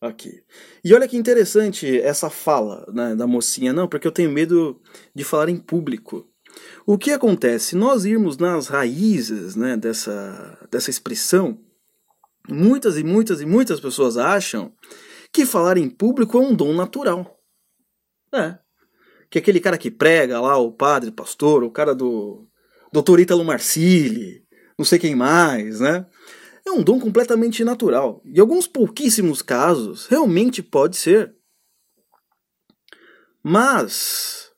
aqui. 0.00 0.42
E 0.84 0.94
olha 0.94 1.08
que 1.08 1.16
interessante 1.16 1.98
essa 2.00 2.28
fala 2.28 2.86
né, 2.92 3.14
da 3.14 3.26
mocinha, 3.26 3.72
não, 3.72 3.88
porque 3.88 4.06
eu 4.06 4.12
tenho 4.12 4.30
medo 4.30 4.80
de 5.14 5.24
falar 5.24 5.48
em 5.48 5.56
público. 5.56 6.28
O 6.86 6.96
que 6.96 7.10
acontece? 7.12 7.76
Nós 7.76 8.04
irmos 8.04 8.38
nas 8.38 8.68
raízes 8.68 9.56
né, 9.56 9.76
dessa, 9.76 10.68
dessa 10.70 10.90
expressão, 10.90 11.58
muitas 12.48 12.96
e 12.96 13.04
muitas 13.04 13.40
e 13.40 13.46
muitas 13.46 13.80
pessoas 13.80 14.16
acham 14.16 14.72
que 15.32 15.44
falar 15.44 15.76
em 15.76 15.88
público 15.88 16.38
é 16.38 16.40
um 16.40 16.54
dom 16.54 16.72
natural. 16.72 17.38
É. 18.32 18.58
Que 19.28 19.38
aquele 19.38 19.60
cara 19.60 19.76
que 19.76 19.90
prega 19.90 20.40
lá, 20.40 20.56
o 20.56 20.72
padre, 20.72 21.10
pastor, 21.10 21.62
o 21.62 21.70
cara 21.70 21.94
do 21.94 22.46
doutor 22.92 23.20
Ítalo 23.20 23.44
Marcilli, 23.44 24.44
não 24.78 24.84
sei 24.84 24.98
quem 24.98 25.14
mais, 25.14 25.80
né? 25.80 26.06
É 26.66 26.70
um 26.70 26.82
dom 26.82 26.98
completamente 26.98 27.64
natural. 27.64 28.20
Em 28.24 28.38
alguns 28.40 28.66
pouquíssimos 28.66 29.40
casos, 29.40 30.06
realmente 30.06 30.62
pode 30.62 30.96
ser. 30.96 31.34
Mas 33.42 34.50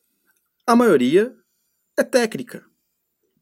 a 0.66 0.74
maioria 0.74 1.34
é 1.98 2.02
técnica. 2.02 2.64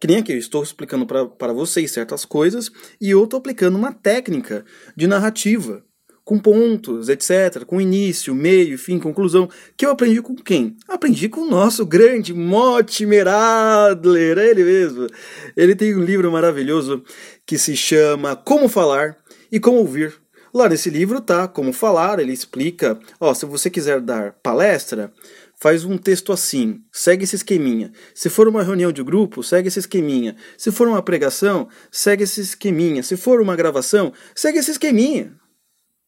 Que 0.01 0.07
nem 0.07 0.19
aqui, 0.19 0.33
eu 0.33 0.39
estou 0.39 0.63
explicando 0.63 1.07
para 1.07 1.53
vocês 1.53 1.93
certas 1.93 2.25
coisas 2.25 2.71
e 3.01 3.11
eu 3.11 3.25
estou 3.25 3.39
aplicando 3.39 3.77
uma 3.77 3.93
técnica 3.93 4.65
de 4.97 5.07
narrativa, 5.07 5.85
com 6.27 6.41
pontos, 6.41 7.09
etc., 7.09 7.65
com 7.65 7.81
início, 7.81 8.35
meio, 8.35 8.77
fim, 8.77 8.99
conclusão, 8.99 9.49
que 9.77 9.87
eu 9.87 9.93
aprendi 9.93 10.21
com 10.21 10.35
quem? 10.35 10.77
Aprendi 10.89 11.29
com 11.29 11.43
o 11.43 11.49
nosso 11.49 11.87
grande 11.87 12.35
Mortimer 12.35 13.29
Adler, 13.29 14.37
é 14.37 14.51
ele 14.51 14.65
mesmo. 14.65 15.07
Ele 15.57 15.77
tem 15.77 15.95
um 15.95 16.03
livro 16.03 16.31
maravilhoso 16.33 17.05
que 17.47 17.57
se 17.57 17.77
chama 17.77 18.35
Como 18.35 18.69
Falar 18.69 19.17
e 19.53 19.61
Como 19.61 19.79
Ouvir. 19.79 20.15
Lá 20.53 20.69
nesse 20.69 20.91
livro 20.91 21.21
tá 21.21 21.47
como 21.47 21.73
falar, 21.73 22.19
ele 22.19 22.33
explica, 22.33 22.99
ó, 23.21 23.33
se 23.33 23.47
você 23.47 23.71
quiser 23.71 24.01
dar 24.01 24.33
palestra, 24.43 25.13
faz 25.61 25.85
um 25.85 25.97
texto 25.97 26.33
assim, 26.33 26.81
segue 26.91 27.23
esse 27.23 27.37
esqueminha. 27.37 27.93
Se 28.15 28.29
for 28.29 28.49
uma 28.49 28.65
reunião 28.65 28.91
de 28.91 29.03
grupo, 29.05 29.45
segue 29.45 29.69
esse 29.69 29.79
esqueminha. 29.79 30.35
Se 30.59 30.73
for 30.73 30.89
uma 30.89 31.03
pregação, 31.03 31.69
segue 31.89 32.25
esse 32.25 32.41
esqueminha. 32.41 33.03
Se 33.05 33.17
for 33.17 33.41
uma 33.41 33.55
gravação, 33.55 34.13
segue 34.35 34.59
esse 34.59 34.73
esqueminha. 34.73 35.37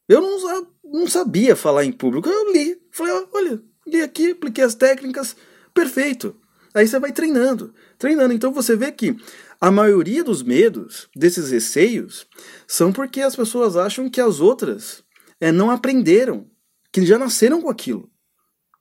Eu 0.08 0.20
não, 0.20 0.66
não 0.84 1.06
sabia 1.06 1.54
falar 1.54 1.84
em 1.84 1.92
público. 1.92 2.28
Eu 2.28 2.52
li. 2.52 2.80
Falei, 2.90 3.12
olha, 3.32 3.62
li 3.86 4.00
aqui, 4.00 4.30
apliquei 4.30 4.64
as 4.64 4.74
técnicas, 4.74 5.36
perfeito. 5.74 6.34
Aí 6.74 6.86
você 6.86 6.98
vai 6.98 7.12
treinando, 7.12 7.74
treinando. 7.98 8.32
Então 8.32 8.52
você 8.52 8.74
vê 8.74 8.90
que 8.90 9.16
a 9.60 9.70
maioria 9.70 10.22
dos 10.22 10.42
medos, 10.42 11.08
desses 11.14 11.50
receios, 11.50 12.26
são 12.66 12.92
porque 12.92 13.20
as 13.20 13.34
pessoas 13.34 13.76
acham 13.76 14.08
que 14.08 14.20
as 14.20 14.40
outras 14.40 15.02
é, 15.40 15.50
não 15.50 15.70
aprenderam, 15.70 16.48
que 16.92 17.04
já 17.04 17.18
nasceram 17.18 17.60
com 17.60 17.68
aquilo. 17.68 18.10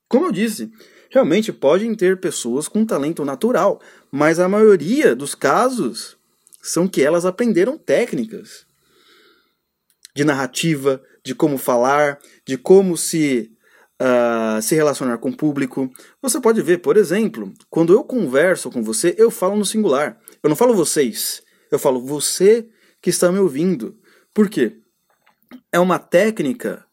Como 0.07 0.25
eu 0.25 0.31
disse, 0.31 0.71
realmente 1.09 1.51
podem 1.51 1.93
ter 1.95 2.19
pessoas 2.19 2.67
com 2.67 2.85
talento 2.85 3.25
natural, 3.25 3.81
mas 4.11 4.39
a 4.39 4.47
maioria 4.47 5.15
dos 5.15 5.35
casos 5.35 6.17
são 6.61 6.87
que 6.87 7.01
elas 7.01 7.25
aprenderam 7.25 7.77
técnicas 7.77 8.65
de 10.15 10.23
narrativa, 10.23 11.01
de 11.27 11.35
como 11.35 11.57
falar, 11.57 12.19
de 12.47 12.57
como 12.57 12.95
se 12.95 13.51
uh, 14.01 14.61
se 14.61 14.73
relacionar 14.75 15.17
com 15.17 15.29
o 15.29 15.35
público. 15.35 15.91
Você 16.21 16.39
pode 16.39 16.61
ver, 16.61 16.77
por 16.77 16.95
exemplo, 16.95 17.53
quando 17.69 17.91
eu 17.91 18.01
converso 18.01 18.71
com 18.71 18.81
você, 18.81 19.13
eu 19.17 19.29
falo 19.29 19.57
no 19.57 19.65
singular. 19.65 20.17
Eu 20.41 20.47
não 20.49 20.55
falo 20.55 20.73
vocês, 20.73 21.41
eu 21.69 21.77
falo 21.77 21.99
você 21.99 22.65
que 23.01 23.09
está 23.09 23.29
me 23.29 23.39
ouvindo. 23.39 23.97
Por 24.33 24.49
quê? 24.49 24.77
É 25.69 25.79
uma 25.79 25.99
técnica 25.99 26.85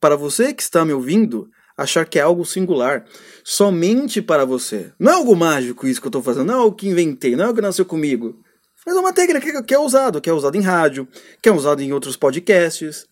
para 0.00 0.16
você 0.16 0.54
que 0.54 0.62
está 0.62 0.82
me 0.82 0.94
ouvindo 0.94 1.50
achar 1.76 2.06
que 2.06 2.18
é 2.18 2.22
algo 2.22 2.46
singular, 2.46 3.04
somente 3.44 4.22
para 4.22 4.46
você. 4.46 4.90
Não 4.98 5.12
é 5.12 5.14
algo 5.16 5.36
mágico 5.36 5.86
isso 5.86 6.00
que 6.00 6.06
eu 6.06 6.08
estou 6.08 6.22
fazendo, 6.22 6.46
não 6.46 6.54
é 6.54 6.58
algo 6.62 6.74
que 6.74 6.88
inventei, 6.88 7.36
não 7.36 7.44
é 7.44 7.46
algo 7.48 7.56
que 7.56 7.62
nasceu 7.62 7.84
comigo. 7.84 8.42
Mas 8.86 8.96
é 8.96 9.00
uma 9.00 9.12
técnica 9.12 9.62
que 9.62 9.74
é 9.74 9.78
usado, 9.78 10.20
que 10.20 10.30
é 10.30 10.32
usado 10.32 10.56
em 10.56 10.62
rádio, 10.62 11.06
que 11.42 11.48
é 11.48 11.52
usado 11.52 11.82
em 11.82 11.92
outros 11.92 12.16
podcasts. 12.16 13.04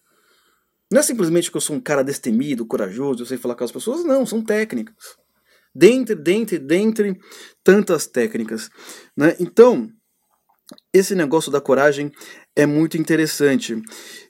Não 0.94 1.00
é 1.00 1.02
simplesmente 1.02 1.50
que 1.50 1.56
eu 1.56 1.60
sou 1.60 1.74
um 1.74 1.80
cara 1.80 2.04
destemido, 2.04 2.64
corajoso, 2.64 3.22
eu 3.22 3.26
sei 3.26 3.36
falar 3.36 3.56
com 3.56 3.64
as 3.64 3.72
pessoas, 3.72 4.04
não, 4.04 4.24
são 4.24 4.40
técnicas. 4.40 4.94
Dentre, 5.74 6.14
dentre, 6.14 6.56
dentre 6.56 7.18
tantas 7.64 8.06
técnicas. 8.06 8.70
Né? 9.16 9.34
Então, 9.40 9.90
esse 10.92 11.16
negócio 11.16 11.50
da 11.50 11.60
coragem 11.60 12.12
é 12.54 12.64
muito 12.64 12.96
interessante. 12.96 13.82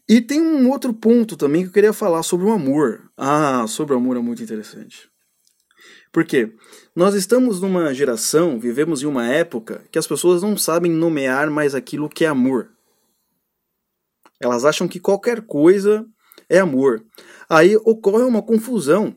E 0.09 0.23
tem 0.23 0.41
um 0.41 0.71
outro 0.71 0.95
ponto 0.95 1.37
também 1.37 1.65
que 1.65 1.69
eu 1.69 1.73
queria 1.75 1.93
falar 1.93 2.23
sobre 2.23 2.47
o 2.47 2.53
amor. 2.53 3.11
Ah, 3.15 3.67
sobre 3.69 3.93
o 3.93 3.99
amor 3.99 4.17
é 4.17 4.21
muito 4.21 4.43
interessante. 4.43 5.07
Por 6.11 6.25
quê? 6.25 6.51
Nós 6.97 7.15
estamos 7.15 7.61
numa 7.61 7.93
geração, 7.93 8.59
vivemos 8.59 9.03
em 9.03 9.07
uma 9.07 9.29
época 9.29 9.85
que 9.93 9.99
as 9.99 10.07
pessoas 10.07 10.41
não 10.41 10.57
sabem 10.57 10.91
nomear 10.91 11.51
mais 11.51 11.75
aquilo 11.75 12.09
que 12.09 12.25
é 12.25 12.29
amor. 12.29 12.71
Elas 14.41 14.65
acham 14.65 14.89
que 14.89 14.99
qualquer 14.99 15.43
coisa 15.43 16.07
é 16.55 16.61
amor. 16.61 17.05
Aí 17.49 17.77
ocorre 17.77 18.25
uma 18.25 18.43
confusão 18.43 19.15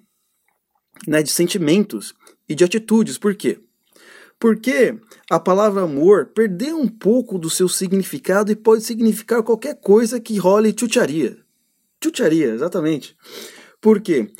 né, 1.07 1.21
de 1.21 1.29
sentimentos 1.29 2.13
e 2.47 2.55
de 2.55 2.63
atitudes. 2.63 3.17
Por 3.17 3.35
quê? 3.35 3.59
Porque 4.39 4.95
a 5.29 5.39
palavra 5.39 5.81
amor 5.81 6.27
perdeu 6.27 6.77
um 6.77 6.87
pouco 6.87 7.39
do 7.39 7.49
seu 7.49 7.67
significado 7.67 8.51
e 8.51 8.55
pode 8.55 8.83
significar 8.83 9.41
qualquer 9.43 9.79
coisa 9.79 10.19
que 10.19 10.37
role 10.37 10.75
chucharia. 10.77 11.37
Chucharia, 12.03 12.53
exatamente. 12.53 13.15
Por 13.81 13.99
quê? 13.99 14.31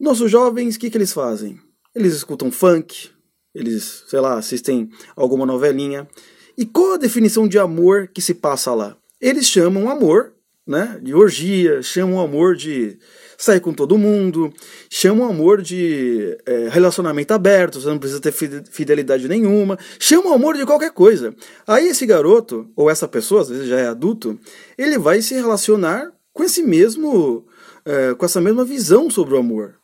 Nossos 0.00 0.30
jovens, 0.30 0.76
o 0.76 0.78
que, 0.78 0.90
que 0.90 0.96
eles 0.96 1.12
fazem? 1.12 1.60
Eles 1.94 2.14
escutam 2.14 2.50
funk, 2.50 3.10
eles, 3.54 4.04
sei 4.06 4.20
lá, 4.20 4.38
assistem 4.38 4.88
alguma 5.16 5.44
novelinha. 5.44 6.08
E 6.56 6.64
qual 6.64 6.94
a 6.94 6.98
definição 6.98 7.46
de 7.46 7.58
amor 7.58 8.08
que 8.08 8.22
se 8.22 8.34
passa 8.34 8.72
lá? 8.74 8.96
Eles 9.20 9.46
chamam 9.46 9.90
amor 9.90 10.34
né, 10.68 10.98
de 11.02 11.14
orgia, 11.14 11.80
chamam 11.82 12.20
amor 12.20 12.54
de 12.54 12.98
sair 13.38 13.58
com 13.58 13.72
todo 13.72 13.96
mundo, 13.96 14.52
chamam 14.90 15.26
amor 15.26 15.62
de 15.62 16.36
é, 16.44 16.68
relacionamento 16.68 17.32
aberto, 17.32 17.80
você 17.80 17.88
não 17.88 17.98
precisa 17.98 18.20
ter 18.20 18.32
fidelidade 18.32 19.26
nenhuma, 19.26 19.78
chamam 19.98 20.34
amor 20.34 20.56
de 20.56 20.66
qualquer 20.66 20.90
coisa. 20.90 21.34
Aí 21.66 21.88
esse 21.88 22.04
garoto, 22.04 22.68
ou 22.76 22.90
essa 22.90 23.08
pessoa, 23.08 23.40
às 23.40 23.48
vezes 23.48 23.66
já 23.66 23.78
é 23.78 23.86
adulto, 23.86 24.38
ele 24.76 24.98
vai 24.98 25.22
se 25.22 25.34
relacionar 25.34 26.12
com 26.34 26.44
esse 26.44 26.62
mesmo, 26.62 27.46
é, 27.86 28.14
com 28.14 28.26
essa 28.26 28.40
mesma 28.40 28.64
visão 28.64 29.08
sobre 29.08 29.34
o 29.34 29.38
amor. 29.38 29.76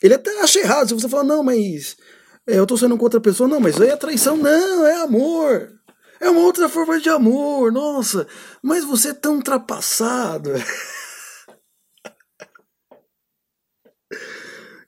Ele 0.00 0.14
até 0.14 0.40
acha 0.42 0.60
errado, 0.60 0.88
se 0.88 0.94
você 0.94 1.08
falar, 1.08 1.24
não, 1.24 1.42
mas 1.42 1.96
é, 2.46 2.58
eu 2.58 2.66
tô 2.66 2.76
sendo 2.76 2.96
com 2.96 3.04
outra 3.04 3.20
pessoa, 3.20 3.48
não, 3.48 3.58
mas 3.58 3.80
aí 3.80 3.88
é 3.88 3.96
traição, 3.96 4.36
não, 4.36 4.86
é 4.86 5.02
amor. 5.02 5.72
É 6.20 6.30
uma 6.30 6.40
outra 6.40 6.68
forma 6.68 7.00
de 7.00 7.08
amor, 7.08 7.72
nossa, 7.72 8.26
mas 8.62 8.84
você 8.84 9.08
é 9.08 9.14
tão 9.14 9.36
ultrapassado. 9.36 10.50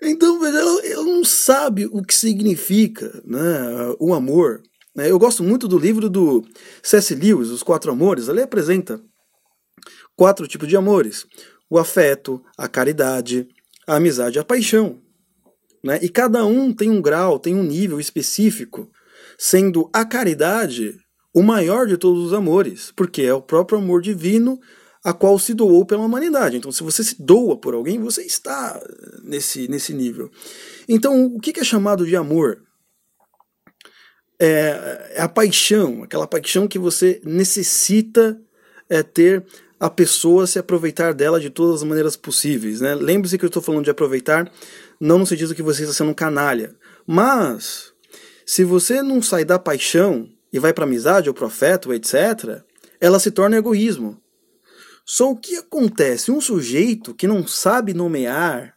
então, 0.01 0.45
ele 0.47 0.95
não 0.95 1.25
sabe 1.25 1.87
o 1.87 2.03
que 2.03 2.15
significa 2.15 3.23
né, 3.25 3.95
o 3.99 4.15
amor. 4.15 4.63
Né. 4.95 5.11
Eu 5.11 5.19
gosto 5.19 5.43
muito 5.43 5.67
do 5.69 5.79
livro 5.79 6.09
do 6.09 6.45
C.S. 6.83 7.15
Lewis, 7.15 7.51
Os 7.51 7.63
Quatro 7.63 7.91
Amores. 7.93 8.29
Ele 8.29 8.43
apresenta 8.43 9.03
quatro 10.17 10.47
tipos 10.49 10.69
de 10.69 10.77
amores: 10.77 11.27
o 11.69 11.79
afeto, 11.79 12.43
a 12.57 12.69
caridade, 12.69 13.47
a 13.87 13.97
amizade 13.97 14.39
a 14.39 14.45
paixão. 14.45 15.03
Né? 15.85 15.99
E 16.03 16.09
cada 16.09 16.45
um 16.45 16.73
tem 16.73 16.91
um 16.91 17.03
grau, 17.03 17.39
tem 17.39 17.55
um 17.55 17.63
nível 17.63 18.01
específico, 18.01 18.91
sendo 19.39 19.89
a 19.93 20.05
caridade 20.05 20.99
o 21.37 21.43
maior 21.43 21.87
de 21.87 21.99
todos 21.99 22.25
os 22.25 22.33
amores, 22.33 22.91
porque 22.97 23.21
é 23.21 23.35
o 23.35 23.43
próprio 23.43 23.77
amor 23.77 24.01
divino 24.01 24.59
a 25.05 25.13
qual 25.13 25.39
se 25.39 25.53
doou 25.53 25.85
pela 25.85 26.03
humanidade. 26.03 26.57
Então, 26.57 26.73
se 26.73 26.83
você 26.83 27.05
se 27.05 27.23
doa 27.23 27.59
por 27.59 27.75
alguém, 27.75 28.01
você 28.01 28.23
está 28.23 28.81
nesse, 29.23 29.69
nesse 29.69 29.93
nível. 29.93 30.31
Então, 30.89 31.27
o 31.27 31.39
que 31.39 31.61
é 31.61 31.63
chamado 31.63 32.07
de 32.07 32.17
amor? 32.17 32.63
É, 34.41 35.13
é 35.17 35.21
a 35.21 35.29
paixão, 35.29 36.03
aquela 36.05 36.27
paixão 36.27 36.67
que 36.67 36.79
você 36.79 37.21
necessita 37.23 38.41
é, 38.89 39.03
ter 39.03 39.45
a 39.79 39.91
pessoa 39.91 40.47
se 40.47 40.59
aproveitar 40.59 41.13
dela 41.13 41.39
de 41.39 41.51
todas 41.51 41.83
as 41.83 41.87
maneiras 41.87 42.17
possíveis. 42.17 42.81
Né? 42.81 42.95
Lembre-se 42.95 43.37
que 43.37 43.45
eu 43.45 43.49
estou 43.49 43.63
falando 43.63 43.85
de 43.85 43.91
aproveitar, 43.91 44.51
não 44.99 45.19
no 45.19 45.27
sentido 45.27 45.55
que 45.55 45.63
você 45.63 45.83
está 45.83 45.93
sendo 45.93 46.13
um 46.13 46.15
canalha. 46.15 46.75
Mas, 47.07 47.93
se 48.47 48.65
você 48.65 49.03
não 49.03 49.21
sai 49.21 49.45
da 49.45 49.59
paixão, 49.59 50.31
e 50.53 50.59
vai 50.59 50.73
para 50.73 50.85
amizade 50.85 51.29
ou 51.29 51.35
pro 51.35 51.47
afeto, 51.47 51.93
etc., 51.93 52.63
ela 53.01 53.19
se 53.19 53.31
torna 53.31 53.57
egoísmo. 53.57 54.21
Só 55.05 55.31
o 55.31 55.37
que 55.37 55.57
acontece? 55.57 56.31
Um 56.31 56.41
sujeito 56.41 57.15
que 57.15 57.27
não 57.27 57.47
sabe 57.47 57.95
nomear 57.95 58.77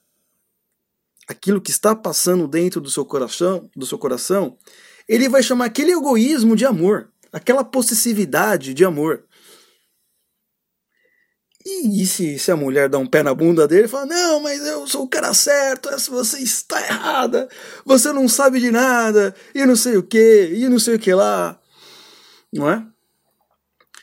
aquilo 1.28 1.62
que 1.62 1.72
está 1.72 1.96
passando 1.96 2.48
dentro 2.48 2.82
do 2.82 2.90
seu 2.90 3.06
coração, 3.06 3.70
do 3.76 3.86
seu 3.86 3.98
coração, 3.98 4.58
ele 5.08 5.30
vai 5.30 5.44
chamar 5.44 5.66
aquele 5.66 5.92
egoísmo 5.92 6.56
de 6.56 6.66
amor, 6.66 7.10
aquela 7.32 7.64
possessividade 7.64 8.74
de 8.74 8.84
amor. 8.84 9.24
E, 11.66 12.02
e 12.02 12.06
se, 12.06 12.40
se 12.40 12.52
a 12.52 12.56
mulher 12.56 12.88
dá 12.88 12.98
um 12.98 13.06
pé 13.06 13.22
na 13.22 13.34
bunda 13.34 13.68
dele 13.68 13.86
e 13.86 13.90
fala: 13.90 14.06
Não, 14.06 14.40
mas 14.40 14.66
eu 14.66 14.88
sou 14.88 15.04
o 15.04 15.08
cara 15.08 15.34
certo, 15.34 15.90
você 16.10 16.40
está 16.40 16.80
errada, 16.82 17.50
você 17.86 18.14
não 18.14 18.28
sabe 18.30 18.60
de 18.60 18.72
nada, 18.72 19.36
e 19.54 19.66
não 19.66 19.76
sei 19.76 19.98
o 19.98 20.04
que, 20.04 20.52
e 20.54 20.70
não 20.70 20.80
sei 20.80 20.96
o 20.96 21.00
que 21.00 21.14
lá. 21.14 21.60
Não 22.52 22.70
é? 22.70 22.86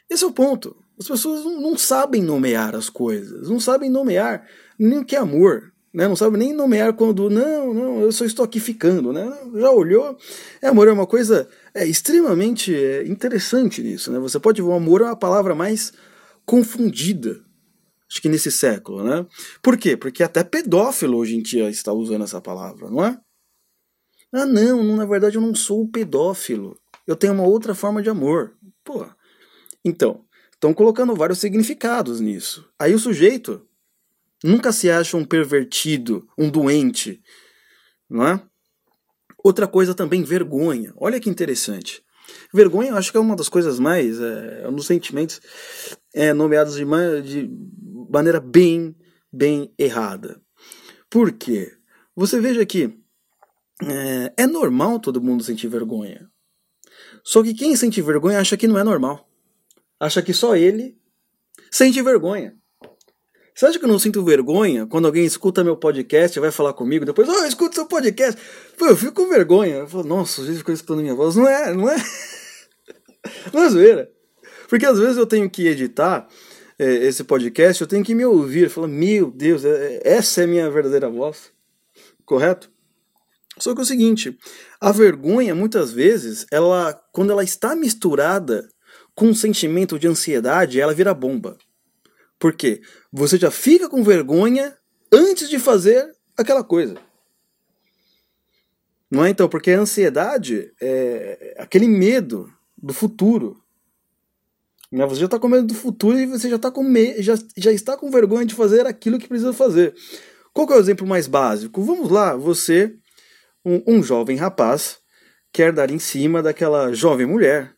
Esse 0.09 0.25
é 0.25 0.27
o 0.27 0.33
ponto. 0.33 0.77
As 0.99 1.09
pessoas 1.09 1.45
não, 1.45 1.61
não 1.61 1.79
sabem 1.79 2.23
nomear 2.23 2.75
as 2.75 2.89
coisas, 2.89 3.49
não 3.49 3.61
sabem 3.61 3.91
nomear 3.91 4.47
nem 4.79 4.99
o 4.99 5.05
que 5.05 5.17
é 5.17 5.19
amor, 5.19 5.73
né? 5.93 6.07
Não 6.07 6.17
sabem 6.17 6.39
nem 6.39 6.53
nomear 6.53 6.93
quando, 6.93 7.29
não, 7.29 7.73
não, 7.73 8.01
eu 8.01 8.13
só 8.13 8.25
estou 8.25 8.45
aqui 8.45 8.61
ficando, 8.61 9.13
né? 9.13 9.31
Já 9.55 9.71
olhou? 9.71 10.17
É, 10.61 10.69
amor 10.69 10.89
é 10.89 10.93
uma 10.93 11.07
coisa 11.07 11.49
é, 11.75 11.87
extremamente 11.87 12.75
é, 12.75 13.07
interessante 13.07 13.83
nisso, 13.83 14.13
né? 14.13 14.19
Você 14.19 14.39
pode 14.39 14.61
ver 14.61 14.69
o 14.69 14.75
amor 14.75 15.01
é 15.01 15.05
uma 15.05 15.17
palavra 15.17 15.55
mais 15.55 15.93
confundida, 16.47 17.41
acho 18.11 18.23
que 18.23 18.29
nesse 18.29 18.51
século, 18.51 19.03
né? 19.03 19.27
Por 19.63 19.77
quê? 19.77 19.97
Porque 19.97 20.23
até 20.23 20.45
pedófilo 20.45 21.19
hoje 21.19 21.37
em 21.37 21.43
dia 21.43 21.69
está 21.69 21.93
usando 21.93 22.25
essa 22.25 22.41
palavra, 22.41 22.89
não 22.91 23.05
é? 23.05 23.19
Ah, 24.33 24.47
não, 24.47 24.83
na 24.97 25.05
verdade 25.07 25.37
eu 25.37 25.43
não 25.43 25.55
sou 25.55 25.89
pedófilo. 25.89 26.79
Eu 27.07 27.17
tenho 27.17 27.33
uma 27.33 27.45
outra 27.45 27.75
forma 27.75 28.03
de 28.03 28.11
amor. 28.11 28.57
Pô. 28.85 29.07
Então, 29.85 30.25
estão 30.53 30.75
colocando 30.75 31.15
vários 31.15 31.39
significados 31.39 32.21
nisso. 32.21 32.69
Aí 32.79 32.95
o 32.95 32.99
sujeito 32.99 33.67
nunca 34.43 34.73
se 34.73 34.91
acha 34.91 35.17
um 35.17 35.25
pervertido, 35.25 36.29
um 36.37 36.51
doente, 36.51 37.23
não 38.09 38.27
é? 38.27 38.43
Outra 39.43 39.69
coisa 39.69 39.95
também, 39.95 40.25
vergonha. 40.25 40.93
Olha 40.97 41.21
que 41.21 41.31
interessante. 41.31 42.05
Vergonha, 42.53 42.91
eu 42.91 42.97
acho 42.97 43.13
que 43.13 43.17
é 43.17 43.21
uma 43.21 43.37
das 43.37 43.49
coisas 43.49 43.79
mais, 43.79 44.21
é, 44.21 44.65
é 44.65 44.71
dos 44.71 44.87
sentimentos 44.87 45.41
é, 46.13 46.33
nomeados 46.33 46.75
de, 46.75 46.85
de 47.23 47.51
maneira 48.09 48.41
bem, 48.41 48.95
bem 49.33 49.73
errada. 49.79 50.41
Por 51.11 51.33
quê? 51.33 51.73
Você 52.15 52.41
veja 52.41 52.65
que 52.65 52.99
é, 53.83 54.33
é 54.37 54.47
normal 54.47 54.99
todo 54.99 55.23
mundo 55.23 55.45
sentir 55.45 55.69
vergonha. 55.69 56.31
Só 57.23 57.43
que 57.43 57.55
quem 57.55 57.77
sente 57.77 58.01
vergonha 58.01 58.41
acha 58.41 58.57
que 58.57 58.69
não 58.69 58.79
é 58.79 58.85
normal. 58.85 59.29
Acha 59.99 60.23
que 60.23 60.33
só 60.33 60.57
ele 60.57 60.97
sente 61.71 62.01
vergonha. 62.03 62.57
Você 63.55 63.67
acha 63.67 63.79
que 63.79 63.85
eu 63.87 63.89
não 63.89 63.99
sinto 63.99 64.23
vergonha 64.23 64.87
quando 64.87 65.07
alguém 65.07 65.25
escuta 65.25 65.65
meu 65.65 65.79
podcast 65.79 66.39
e 66.39 66.41
vai 66.41 66.51
falar 66.51 66.75
comigo 66.75 67.07
depois, 67.07 67.27
oh, 67.27 67.45
escuta 67.47 67.75
seu 67.75 67.87
podcast? 67.87 68.39
Pô, 68.77 68.87
eu 68.87 68.97
fico 68.97 69.13
com 69.13 69.29
vergonha. 69.31 69.77
Eu 69.77 69.89
falo, 69.89 70.05
nossa, 70.05 70.45
jeito 70.45 70.59
ficou 70.59 70.75
escutando 70.75 71.01
minha 71.01 71.15
voz. 71.15 71.37
Não 71.37 71.49
é, 71.49 71.73
não 71.73 71.89
é. 71.89 71.97
não 73.53 73.63
é 73.63 73.71
zoeira. 73.71 74.11
Porque 74.69 74.85
às 74.85 74.99
vezes 74.99 75.17
eu 75.17 75.27
tenho 75.27 75.49
que 75.49 75.67
editar 75.67 76.29
esse 76.85 77.25
podcast, 77.25 77.81
eu 77.81 77.87
tenho 77.87 78.05
que 78.05 78.15
me 78.15 78.25
ouvir. 78.25 78.69
Falar, 78.69 78.89
meu 78.89 79.31
Deus, 79.31 79.65
é, 79.65 80.01
essa 80.05 80.43
é 80.43 80.45
a 80.45 80.47
minha 80.47 80.71
verdadeira 80.71 81.09
voz. 81.09 81.51
Correto? 82.25 82.71
Só 83.59 83.75
que 83.75 83.81
é 83.81 83.83
o 83.83 83.87
seguinte, 83.87 84.37
a 84.81 84.93
vergonha, 84.93 85.55
muitas 85.55 85.91
vezes, 85.91 86.45
ela, 86.53 86.93
quando 87.13 87.33
ela 87.33 87.43
está 87.43 87.75
misturada 87.75 88.69
com 89.15 89.29
um 89.29 89.35
sentimento 89.35 89.99
de 89.99 90.07
ansiedade, 90.07 90.79
ela 90.79 90.93
vira 90.93 91.15
bomba. 91.15 91.57
Por 92.39 92.53
quê? 92.53 92.83
Você 93.11 93.39
já 93.39 93.51
fica 93.51 93.89
com 93.89 94.05
vergonha 94.05 94.77
antes 95.11 95.49
de 95.49 95.59
fazer 95.59 96.15
aquela 96.37 96.63
coisa. 96.63 96.97
Não 99.11 99.25
é 99.25 99.31
então? 99.31 99.49
Porque 99.49 99.71
a 99.71 99.81
ansiedade 99.81 100.71
é 100.81 101.57
aquele 101.59 101.89
medo 101.89 102.53
do 102.77 102.93
futuro. 102.93 103.63
Né? 104.91 105.07
Você 105.07 105.21
já 105.21 105.27
está 105.27 105.39
com 105.39 105.49
medo 105.49 105.67
do 105.67 105.75
futuro 105.75 106.19
e 106.19 106.27
você 106.27 106.49
já, 106.49 106.59
tá 106.59 106.71
com 106.71 106.83
me... 106.83 107.21
já, 107.23 107.35
já 107.57 107.73
está 107.73 107.97
com 107.97 108.11
vergonha 108.11 108.47
de 108.47 108.55
fazer 108.55 108.87
aquilo 108.87 109.19
que 109.19 109.29
precisa 109.29 109.53
fazer. 109.53 109.95
Qual 110.53 110.69
é 110.71 110.77
o 110.77 110.81
exemplo 110.81 111.07
mais 111.07 111.27
básico? 111.27 111.83
Vamos 111.83 112.11
lá, 112.11 112.35
você 112.35 112.97
um, 113.65 113.83
um 113.87 114.03
jovem 114.03 114.37
rapaz 114.37 114.99
quer 115.53 115.73
dar 115.73 115.91
em 115.91 115.99
cima 115.99 116.43
daquela 116.43 116.93
jovem 116.93 117.27
mulher. 117.27 117.75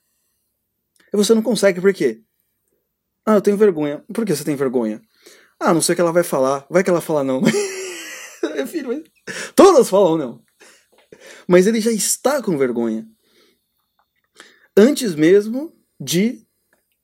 E 1.12 1.16
você 1.16 1.34
não 1.34 1.42
consegue 1.42 1.80
por 1.80 1.92
quê? 1.94 2.20
Ah, 3.24 3.34
eu 3.34 3.40
tenho 3.40 3.56
vergonha. 3.56 4.04
Por 4.12 4.24
que 4.24 4.34
você 4.34 4.44
tem 4.44 4.56
vergonha? 4.56 5.00
Ah, 5.60 5.74
não 5.74 5.82
sei 5.82 5.92
o 5.92 5.96
que 5.96 6.00
ela 6.00 6.12
vai 6.12 6.22
falar. 6.22 6.66
Vai 6.70 6.84
que 6.84 6.90
ela 6.90 7.00
fala 7.00 7.24
não. 7.24 7.42
Filho, 8.68 9.02
todas 9.54 9.88
falam 9.88 10.16
não. 10.16 10.42
Mas 11.46 11.66
ele 11.66 11.80
já 11.80 11.90
está 11.90 12.42
com 12.42 12.56
vergonha. 12.58 13.06
Antes 14.76 15.14
mesmo 15.14 15.72
de 16.00 16.46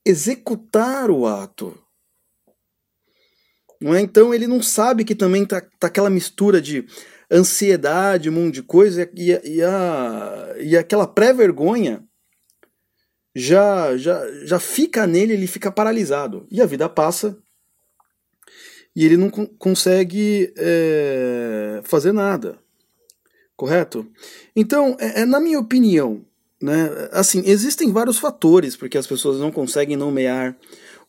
executar 0.05 1.09
o 1.09 1.25
ato. 1.25 1.77
Não 3.81 3.93
é? 3.93 4.01
Então 4.01 4.33
ele 4.33 4.47
não 4.47 4.61
sabe 4.61 5.03
que 5.03 5.15
também 5.15 5.45
tá, 5.45 5.61
tá 5.79 5.87
aquela 5.87 6.09
mistura 6.09 6.61
de 6.61 6.85
ansiedade, 7.31 8.29
um 8.29 8.33
monte 8.33 8.55
de 8.55 8.63
coisa, 8.63 9.09
e, 9.15 9.31
e, 9.31 9.63
a, 9.63 10.55
e 10.59 10.77
aquela 10.77 11.07
pré-vergonha 11.07 12.03
já, 13.35 13.97
já, 13.97 14.45
já 14.45 14.59
fica 14.59 15.05
nele, 15.05 15.33
ele 15.33 15.47
fica 15.47 15.71
paralisado. 15.71 16.47
E 16.49 16.61
a 16.61 16.65
vida 16.65 16.87
passa 16.87 17.37
e 18.95 19.03
ele 19.03 19.17
não 19.17 19.29
consegue 19.29 20.53
é, 20.57 21.81
fazer 21.83 22.13
nada. 22.13 22.57
Correto? 23.55 24.09
Então, 24.55 24.95
é, 24.99 25.21
é, 25.21 25.25
na 25.25 25.39
minha 25.39 25.59
opinião, 25.59 26.25
né, 26.61 27.09
assim, 27.11 27.43
existem 27.45 27.91
vários 27.91 28.17
fatores 28.17 28.75
porque 28.75 28.97
as 28.97 29.07
pessoas 29.07 29.39
não 29.39 29.51
conseguem 29.51 29.97
nomear 29.97 30.55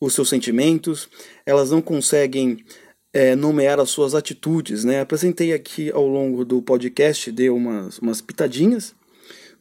os 0.01 0.15
seus 0.15 0.29
sentimentos, 0.29 1.09
elas 1.45 1.71
não 1.71 1.81
conseguem 1.81 2.65
é, 3.13 3.35
nomear 3.35 3.81
as 3.81 3.91
suas 3.91 4.15
atitudes. 4.15 4.85
Né? 4.85 5.01
Apresentei 5.01 5.53
aqui 5.53 5.91
ao 5.91 6.07
longo 6.07 6.45
do 6.45 6.61
podcast, 6.61 7.33
dei 7.33 7.49
umas, 7.49 7.99
umas 7.99 8.21
pitadinhas. 8.21 8.95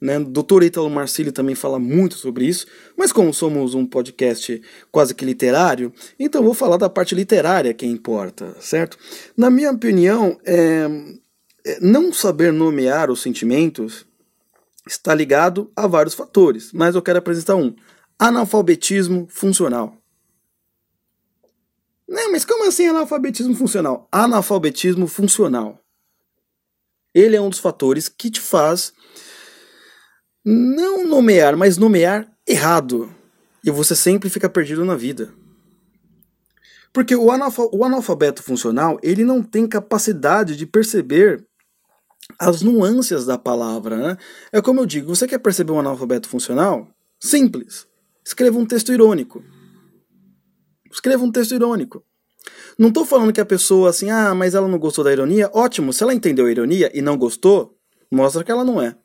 Né? 0.01 0.19
O 0.19 0.25
Dr. 0.25 0.63
Italo 0.63 0.89
Marcilli 0.89 1.31
também 1.31 1.55
fala 1.55 1.79
muito 1.79 2.15
sobre 2.15 2.45
isso, 2.45 2.67
mas 2.97 3.13
como 3.13 3.33
somos 3.33 3.73
um 3.73 3.85
podcast 3.85 4.61
quase 4.91 5.15
que 5.15 5.23
literário, 5.23 5.93
então 6.19 6.43
vou 6.43 6.53
falar 6.53 6.75
da 6.75 6.89
parte 6.89 7.15
literária 7.15 7.73
que 7.73 7.85
importa, 7.85 8.55
certo? 8.59 8.97
Na 9.37 9.49
minha 9.49 9.71
opinião, 9.71 10.37
é, 10.45 10.85
é, 11.65 11.79
não 11.79 12.11
saber 12.11 12.51
nomear 12.51 13.09
os 13.09 13.21
sentimentos 13.21 14.05
está 14.87 15.13
ligado 15.13 15.71
a 15.75 15.87
vários 15.87 16.13
fatores, 16.13 16.71
mas 16.73 16.95
eu 16.95 17.01
quero 17.01 17.19
apresentar 17.19 17.55
um: 17.55 17.75
analfabetismo 18.19 19.27
funcional. 19.29 19.97
Não, 22.07 22.31
mas 22.31 22.45
como 22.45 22.67
assim 22.67 22.87
analfabetismo 22.87 23.55
funcional? 23.55 24.07
Analfabetismo 24.11 25.07
funcional. 25.07 25.79
Ele 27.13 27.35
é 27.35 27.41
um 27.41 27.49
dos 27.49 27.59
fatores 27.59 28.07
que 28.07 28.29
te 28.29 28.39
faz 28.39 28.93
não 30.43 31.07
nomear, 31.07 31.57
mas 31.57 31.77
nomear 31.77 32.31
errado. 32.47 33.11
E 33.63 33.71
você 33.71 33.95
sempre 33.95 34.29
fica 34.29 34.47
perdido 34.47 34.85
na 34.85 34.95
vida. 34.95 35.33
Porque 36.93 37.15
o 37.15 37.31
analfabeto 37.83 38.43
funcional, 38.43 38.99
ele 39.01 39.25
não 39.25 39.41
tem 39.41 39.67
capacidade 39.67 40.55
de 40.55 40.65
perceber 40.65 41.45
as 42.39 42.61
nuances 42.61 43.25
da 43.25 43.37
palavra. 43.37 43.97
Né? 43.97 44.17
É 44.51 44.61
como 44.61 44.81
eu 44.81 44.85
digo, 44.85 45.15
você 45.15 45.27
quer 45.27 45.39
perceber 45.39 45.71
um 45.71 45.79
analfabeto 45.79 46.27
funcional? 46.27 46.87
Simples. 47.19 47.87
Escreva 48.25 48.57
um 48.57 48.65
texto 48.65 48.91
irônico. 48.91 49.43
Escreva 50.91 51.23
um 51.23 51.31
texto 51.31 51.53
irônico. 51.53 52.03
Não 52.77 52.89
estou 52.89 53.05
falando 53.05 53.33
que 53.33 53.41
a 53.41 53.45
pessoa 53.45 53.89
assim, 53.89 54.09
ah, 54.09 54.33
mas 54.35 54.55
ela 54.55 54.67
não 54.67 54.79
gostou 54.79 55.03
da 55.03 55.11
ironia. 55.11 55.49
Ótimo, 55.53 55.93
se 55.93 56.03
ela 56.03 56.13
entendeu 56.13 56.45
a 56.45 56.51
ironia 56.51 56.91
e 56.93 57.01
não 57.01 57.17
gostou, 57.17 57.77
mostra 58.11 58.43
que 58.43 58.51
ela 58.51 58.63
não 58.63 58.81
é. 58.81 58.95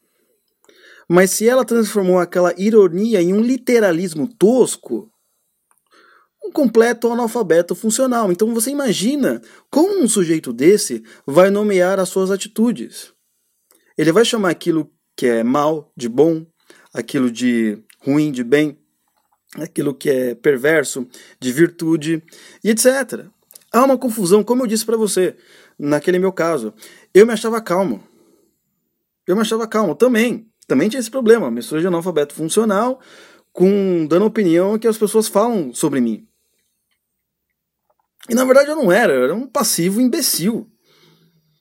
Mas 1.09 1.30
se 1.33 1.48
ela 1.48 1.64
transformou 1.64 2.18
aquela 2.18 2.54
ironia 2.56 3.20
em 3.20 3.33
um 3.33 3.40
literalismo 3.40 4.28
tosco, 4.28 5.09
um 6.42 6.50
completo 6.50 7.11
analfabeto 7.11 7.74
funcional. 7.74 8.31
Então 8.33 8.53
você 8.55 8.70
imagina 8.70 9.40
como 9.70 10.03
um 10.03 10.09
sujeito 10.09 10.53
desse 10.53 11.03
vai 11.26 11.50
nomear 11.50 11.98
as 11.98 12.09
suas 12.09 12.31
atitudes. 12.31 13.12
Ele 13.96 14.12
vai 14.12 14.24
chamar 14.24 14.50
aquilo 14.50 14.90
que 15.16 15.26
é 15.26 15.42
mal 15.44 15.92
de 15.96 16.09
bom, 16.09 16.46
aquilo 16.92 17.31
de 17.31 17.79
ruim 18.03 18.33
de 18.33 18.42
bem, 18.42 18.79
aquilo 19.57 19.94
que 19.94 20.09
é 20.09 20.35
perverso, 20.35 21.07
de 21.38 21.53
virtude 21.53 22.22
e 22.64 22.70
etc. 22.70 23.26
Há 23.72 23.85
uma 23.85 23.98
confusão, 23.98 24.42
como 24.42 24.62
eu 24.62 24.66
disse 24.66 24.85
para 24.85 24.96
você, 24.96 25.37
naquele 25.79 26.18
meu 26.18 26.33
caso. 26.33 26.72
Eu 27.12 27.26
me 27.26 27.33
achava 27.33 27.61
calmo. 27.61 28.03
Eu 29.26 29.37
me 29.37 29.42
achava 29.42 29.66
calmo 29.66 29.94
também. 29.94 30.48
Também 30.66 30.88
tinha 30.88 31.00
esse 31.00 31.11
problema, 31.11 31.50
mistura 31.50 31.81
de 31.81 31.87
analfabeto 31.87 32.35
funcional 32.35 33.00
com 33.53 34.07
dando 34.07 34.26
opinião 34.26 34.79
que 34.79 34.87
as 34.87 34.96
pessoas 34.96 35.29
falam 35.29 35.74
sobre 35.74 36.00
mim. 36.00 36.26
E 38.30 38.34
na 38.34 38.44
verdade 38.44 38.70
eu 38.70 38.76
não 38.76 38.92
era, 38.92 39.12
eu 39.12 39.24
era 39.24 39.34
um 39.34 39.46
passivo 39.46 40.00
imbecil. 40.00 40.70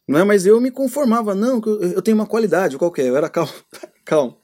Não 0.08 0.20
é? 0.20 0.24
Mas 0.24 0.46
eu 0.46 0.60
me 0.62 0.72
conformava, 0.72 1.36
não, 1.36 1.62
eu 1.82 2.02
tenho 2.02 2.16
uma 2.16 2.26
qualidade 2.26 2.78
qualquer, 2.78 3.08
eu 3.08 3.18
era 3.18 3.28
calmo. 3.30 3.52
calmo. 4.06 4.38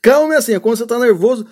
Calmo 0.00 0.32
é 0.32 0.36
assim, 0.36 0.54
é 0.54 0.60
quando 0.60 0.76
você 0.76 0.86
tá 0.86 0.98
nervoso, 0.98 1.46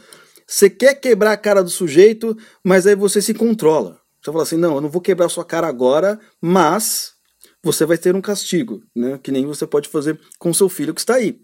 você 0.46 0.70
quer 0.70 0.94
quebrar 0.94 1.32
a 1.32 1.36
cara 1.36 1.62
do 1.62 1.70
sujeito, 1.70 2.36
mas 2.64 2.86
aí 2.86 2.94
você 2.94 3.20
se 3.20 3.34
controla. 3.34 4.00
Você 4.22 4.30
fala 4.30 4.42
assim: 4.44 4.56
não, 4.56 4.76
eu 4.76 4.80
não 4.80 4.88
vou 4.88 5.00
quebrar 5.00 5.28
sua 5.28 5.44
cara 5.44 5.66
agora, 5.66 6.20
mas 6.40 7.14
você 7.62 7.84
vai 7.84 7.98
ter 7.98 8.14
um 8.14 8.20
castigo, 8.20 8.80
né? 8.94 9.18
Que 9.20 9.32
nem 9.32 9.44
você 9.46 9.66
pode 9.66 9.88
fazer 9.88 10.20
com 10.38 10.54
seu 10.54 10.68
filho 10.68 10.94
que 10.94 11.00
está 11.00 11.14
aí. 11.14 11.40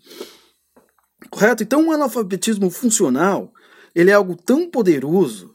Correto? 1.30 1.62
Então, 1.62 1.82
o 1.82 1.86
um 1.86 1.92
analfabetismo 1.92 2.70
funcional 2.70 3.52
ele 3.94 4.10
é 4.10 4.14
algo 4.14 4.36
tão 4.36 4.70
poderoso, 4.70 5.54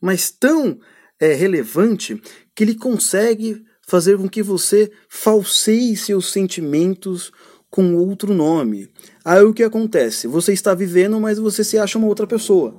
mas 0.00 0.30
tão 0.30 0.80
é, 1.20 1.32
relevante, 1.32 2.20
que 2.54 2.64
ele 2.64 2.74
consegue 2.74 3.64
fazer 3.86 4.16
com 4.16 4.28
que 4.28 4.42
você 4.42 4.90
falseie 5.08 5.96
seus 5.96 6.32
sentimentos 6.32 7.32
com 7.70 7.96
outro 7.96 8.32
nome. 8.32 8.88
Aí 9.24 9.42
o 9.42 9.52
que 9.52 9.62
acontece? 9.62 10.26
Você 10.28 10.52
está 10.52 10.74
vivendo, 10.74 11.20
mas 11.20 11.38
você 11.38 11.64
se 11.64 11.76
acha 11.76 11.98
uma 11.98 12.06
outra 12.06 12.26
pessoa. 12.26 12.74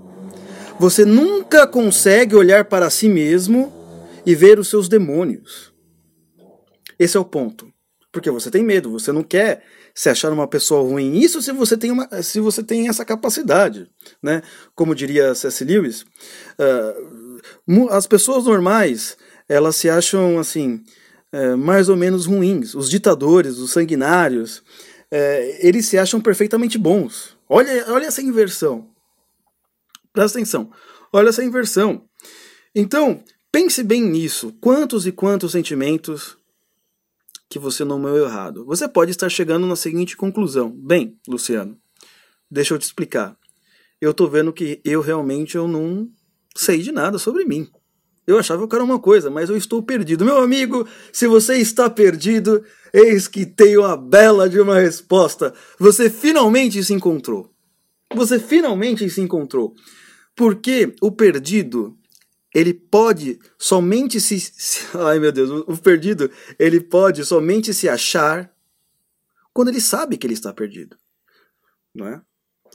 Você 0.79 1.05
nunca 1.05 1.67
consegue 1.67 2.35
olhar 2.35 2.65
para 2.65 2.89
si 2.89 3.07
mesmo 3.07 3.73
e 4.25 4.33
ver 4.33 4.59
os 4.59 4.69
seus 4.69 4.87
demônios. 4.87 5.73
Esse 6.97 7.17
é 7.17 7.19
o 7.19 7.25
ponto. 7.25 7.67
Porque 8.11 8.31
você 8.31 8.49
tem 8.49 8.63
medo, 8.63 8.89
você 8.89 9.11
não 9.11 9.23
quer 9.23 9.63
se 9.93 10.09
achar 10.09 10.31
uma 10.31 10.47
pessoa 10.47 10.81
ruim. 10.81 11.17
Isso 11.17 11.41
se 11.41 11.51
você 11.51 11.75
tem, 11.75 11.91
uma, 11.91 12.07
se 12.21 12.39
você 12.39 12.63
tem 12.63 12.87
essa 12.87 13.03
capacidade. 13.03 13.89
Né? 14.23 14.41
Como 14.73 14.95
diria 14.95 15.35
C.S. 15.35 15.63
Lewis, 15.65 16.05
uh, 16.57 17.89
as 17.89 18.07
pessoas 18.07 18.45
normais 18.45 19.17
elas 19.47 19.75
se 19.75 19.89
acham 19.89 20.39
assim 20.39 20.83
uh, 21.33 21.57
mais 21.57 21.89
ou 21.89 21.95
menos 21.95 22.25
ruins. 22.25 22.73
Os 22.75 22.89
ditadores, 22.89 23.57
os 23.57 23.71
sanguinários, 23.71 24.57
uh, 24.57 25.57
eles 25.59 25.85
se 25.85 25.97
acham 25.97 26.21
perfeitamente 26.21 26.77
bons. 26.77 27.37
Olha, 27.47 27.85
olha 27.91 28.05
essa 28.05 28.21
inversão. 28.21 28.89
Presta 30.11 30.37
atenção. 30.37 30.71
Olha 31.11 31.29
essa 31.29 31.43
inversão. 31.43 32.03
Então, 32.73 33.23
pense 33.51 33.83
bem 33.83 34.01
nisso. 34.01 34.53
Quantos 34.59 35.05
e 35.05 35.11
quantos 35.11 35.51
sentimentos 35.51 36.37
que 37.49 37.59
você 37.59 37.83
nomeou 37.83 38.17
errado. 38.17 38.65
Você 38.65 38.87
pode 38.87 39.11
estar 39.11 39.29
chegando 39.29 39.67
na 39.67 39.75
seguinte 39.75 40.17
conclusão. 40.17 40.71
Bem, 40.71 41.17
Luciano, 41.27 41.77
deixa 42.49 42.73
eu 42.73 42.79
te 42.79 42.83
explicar. 42.83 43.37
Eu 44.01 44.13
tô 44.13 44.27
vendo 44.27 44.51
que 44.51 44.81
eu 44.83 45.01
realmente 45.01 45.55
eu 45.55 45.67
não 45.67 46.09
sei 46.55 46.81
de 46.81 46.91
nada 46.91 47.17
sobre 47.17 47.45
mim. 47.45 47.69
Eu 48.27 48.39
achava 48.39 48.67
que 48.67 48.75
era 48.75 48.83
uma 48.83 48.99
coisa, 48.99 49.29
mas 49.29 49.49
eu 49.49 49.57
estou 49.57 49.83
perdido. 49.83 50.25
Meu 50.25 50.37
amigo, 50.37 50.87
se 51.13 51.27
você 51.27 51.57
está 51.57 51.89
perdido, 51.89 52.63
eis 52.91 53.27
que 53.27 53.45
tem 53.45 53.77
uma 53.77 53.95
bela 53.95 54.49
de 54.49 54.59
uma 54.59 54.79
resposta. 54.79 55.53
Você 55.77 56.09
finalmente 56.09 56.83
se 56.83 56.93
encontrou. 56.93 57.53
Você 58.15 58.39
finalmente 58.39 59.07
se 59.09 59.21
encontrou. 59.21 59.75
Porque 60.35 60.95
o 61.01 61.11
perdido 61.11 61.97
ele 62.55 62.73
pode 62.73 63.37
somente 63.59 64.21
se, 64.21 64.39
se, 64.39 64.79
ai 64.97 65.19
meu 65.19 65.31
Deus, 65.31 65.65
o, 65.67 65.77
perdido, 65.77 66.31
ele 66.57 66.79
pode 66.79 67.25
somente 67.25 67.73
se 67.73 67.89
achar 67.89 68.49
quando 69.53 69.67
ele 69.67 69.81
sabe 69.81 70.17
que 70.17 70.25
ele 70.25 70.33
está 70.33 70.53
perdido, 70.53 70.95
não 71.93 72.07
é? 72.07 72.21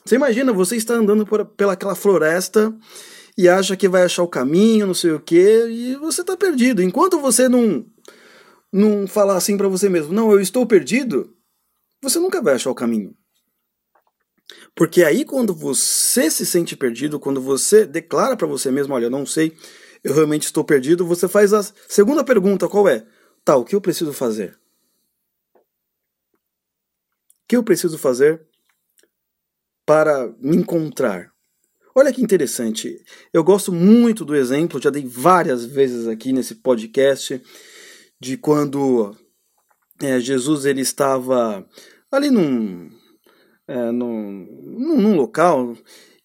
Você 0.04 0.16
imagina, 0.16 0.52
você 0.52 0.76
está 0.76 0.94
andando 0.94 1.26
por, 1.26 1.44
pela 1.46 1.72
aquela 1.72 1.94
floresta 1.94 2.76
e 3.40 3.48
acha 3.48 3.74
que 3.74 3.88
vai 3.88 4.03
achar 4.03 4.22
o 4.22 4.29
caminho, 4.29 4.87
não 4.87 4.92
sei 4.92 5.12
o 5.12 5.18
que, 5.18 5.66
e 5.66 5.96
você 5.96 6.20
está 6.20 6.37
perdido. 6.37 6.83
Enquanto 6.83 7.18
você 7.18 7.48
não 7.48 7.87
não 8.70 9.07
falar 9.07 9.37
assim 9.37 9.57
para 9.57 9.66
você 9.66 9.88
mesmo, 9.88 10.12
não, 10.12 10.31
eu 10.31 10.38
estou 10.38 10.66
perdido, 10.66 11.35
você 12.03 12.18
nunca 12.18 12.42
vai 12.42 12.55
achar 12.57 12.70
o 12.70 12.74
caminho. 12.74 13.16
Porque 14.74 15.03
aí 15.03 15.24
quando 15.24 15.55
você 15.55 16.31
se 16.31 16.44
sente 16.44 16.76
perdido, 16.76 17.18
quando 17.18 17.40
você 17.40 17.87
declara 17.87 18.37
para 18.37 18.46
você 18.46 18.70
mesmo, 18.70 18.92
olha, 18.92 19.07
eu 19.07 19.11
não 19.11 19.24
sei, 19.24 19.57
eu 20.05 20.12
realmente 20.12 20.44
estou 20.44 20.62
perdido, 20.62 21.07
você 21.07 21.26
faz 21.26 21.55
a 21.55 21.62
segunda 21.88 22.22
pergunta, 22.22 22.68
qual 22.68 22.87
é? 22.87 23.07
Tá, 23.42 23.57
o 23.57 23.64
que 23.64 23.74
eu 23.74 23.81
preciso 23.81 24.12
fazer? 24.12 24.61
O 25.55 25.61
que 27.48 27.57
eu 27.57 27.64
preciso 27.64 27.96
fazer 27.96 28.46
para 29.87 30.29
me 30.38 30.59
encontrar? 30.59 31.33
Olha 31.94 32.12
que 32.12 32.22
interessante. 32.22 33.05
Eu 33.33 33.42
gosto 33.42 33.72
muito 33.72 34.24
do 34.24 34.37
exemplo, 34.37 34.81
já 34.81 34.90
dei 34.90 35.05
várias 35.05 35.64
vezes 35.64 36.07
aqui 36.07 36.33
nesse 36.33 36.57
podcast, 36.57 37.42
de 38.20 38.37
quando 38.37 39.16
é, 40.00 40.20
Jesus 40.20 40.64
ele 40.64 40.83
estava 40.83 41.66
ali 42.11 42.31
num, 42.31 42.90
é, 43.66 43.90
num, 43.90 44.46
num, 44.79 45.16
local 45.16 45.76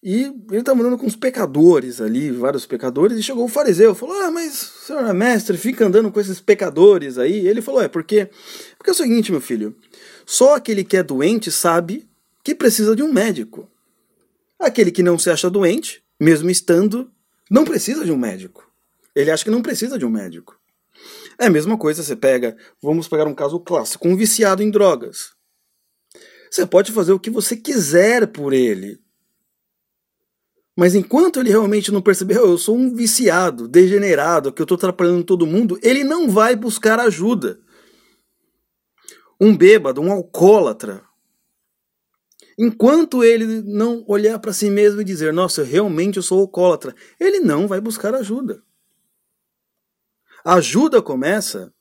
e 0.02 0.22
ele 0.50 0.58
estava 0.58 0.80
andando 0.80 0.98
com 0.98 1.06
os 1.06 1.16
pecadores 1.16 2.00
ali, 2.00 2.30
vários 2.30 2.64
pecadores, 2.64 3.18
e 3.18 3.22
chegou 3.22 3.44
o 3.44 3.48
fariseu, 3.48 3.94
falou: 3.94 4.14
Ah, 4.22 4.30
mas 4.30 4.52
senhor 4.52 5.04
é 5.04 5.12
mestre, 5.12 5.56
fica 5.56 5.84
andando 5.84 6.12
com 6.12 6.20
esses 6.20 6.40
pecadores 6.40 7.18
aí. 7.18 7.46
Ele 7.46 7.60
falou: 7.60 7.82
É, 7.82 7.88
porque, 7.88 8.30
porque 8.78 8.90
é 8.90 8.92
o 8.92 8.96
seguinte, 8.96 9.32
meu 9.32 9.40
filho, 9.40 9.76
só 10.24 10.54
aquele 10.54 10.84
que 10.84 10.96
é 10.96 11.02
doente 11.02 11.50
sabe 11.50 12.08
que 12.44 12.54
precisa 12.54 12.94
de 12.94 13.02
um 13.02 13.12
médico. 13.12 13.68
Aquele 14.58 14.90
que 14.90 15.02
não 15.02 15.18
se 15.18 15.30
acha 15.30 15.50
doente, 15.50 16.02
mesmo 16.18 16.50
estando, 16.50 17.10
não 17.50 17.64
precisa 17.64 18.04
de 18.04 18.12
um 18.12 18.16
médico. 18.16 18.70
Ele 19.14 19.30
acha 19.30 19.44
que 19.44 19.50
não 19.50 19.62
precisa 19.62 19.98
de 19.98 20.04
um 20.04 20.10
médico. 20.10 20.58
É 21.38 21.46
a 21.46 21.50
mesma 21.50 21.76
coisa, 21.76 22.02
você 22.02 22.16
pega, 22.16 22.56
vamos 22.82 23.08
pegar 23.08 23.26
um 23.26 23.34
caso 23.34 23.60
clássico, 23.60 24.08
um 24.08 24.16
viciado 24.16 24.62
em 24.62 24.70
drogas. 24.70 25.34
Você 26.50 26.66
pode 26.66 26.92
fazer 26.92 27.12
o 27.12 27.20
que 27.20 27.30
você 27.30 27.56
quiser 27.56 28.26
por 28.26 28.52
ele. 28.52 28.98
Mas 30.76 30.94
enquanto 30.94 31.40
ele 31.40 31.50
realmente 31.50 31.90
não 31.90 32.02
perceber, 32.02 32.38
oh, 32.38 32.48
eu 32.48 32.58
sou 32.58 32.76
um 32.76 32.94
viciado, 32.94 33.66
degenerado, 33.66 34.52
que 34.52 34.60
eu 34.60 34.64
estou 34.64 34.76
atrapalhando 34.76 35.24
todo 35.24 35.46
mundo, 35.46 35.78
ele 35.82 36.04
não 36.04 36.28
vai 36.28 36.54
buscar 36.54 37.00
ajuda. 37.00 37.58
Um 39.40 39.56
bêbado, 39.56 40.00
um 40.00 40.12
alcoólatra, 40.12 41.02
enquanto 42.58 43.22
ele 43.22 43.62
não 43.62 44.04
olhar 44.06 44.38
para 44.38 44.52
si 44.52 44.70
mesmo 44.70 45.00
e 45.00 45.04
dizer, 45.04 45.32
nossa, 45.32 45.62
realmente 45.62 46.16
eu 46.16 46.22
sou 46.22 46.40
alcoólatra, 46.40 46.94
ele 47.18 47.40
não 47.40 47.66
vai 47.66 47.80
buscar 47.80 48.14
ajuda. 48.14 48.62
A 50.44 50.54
ajuda 50.54 51.02
começa 51.02 51.72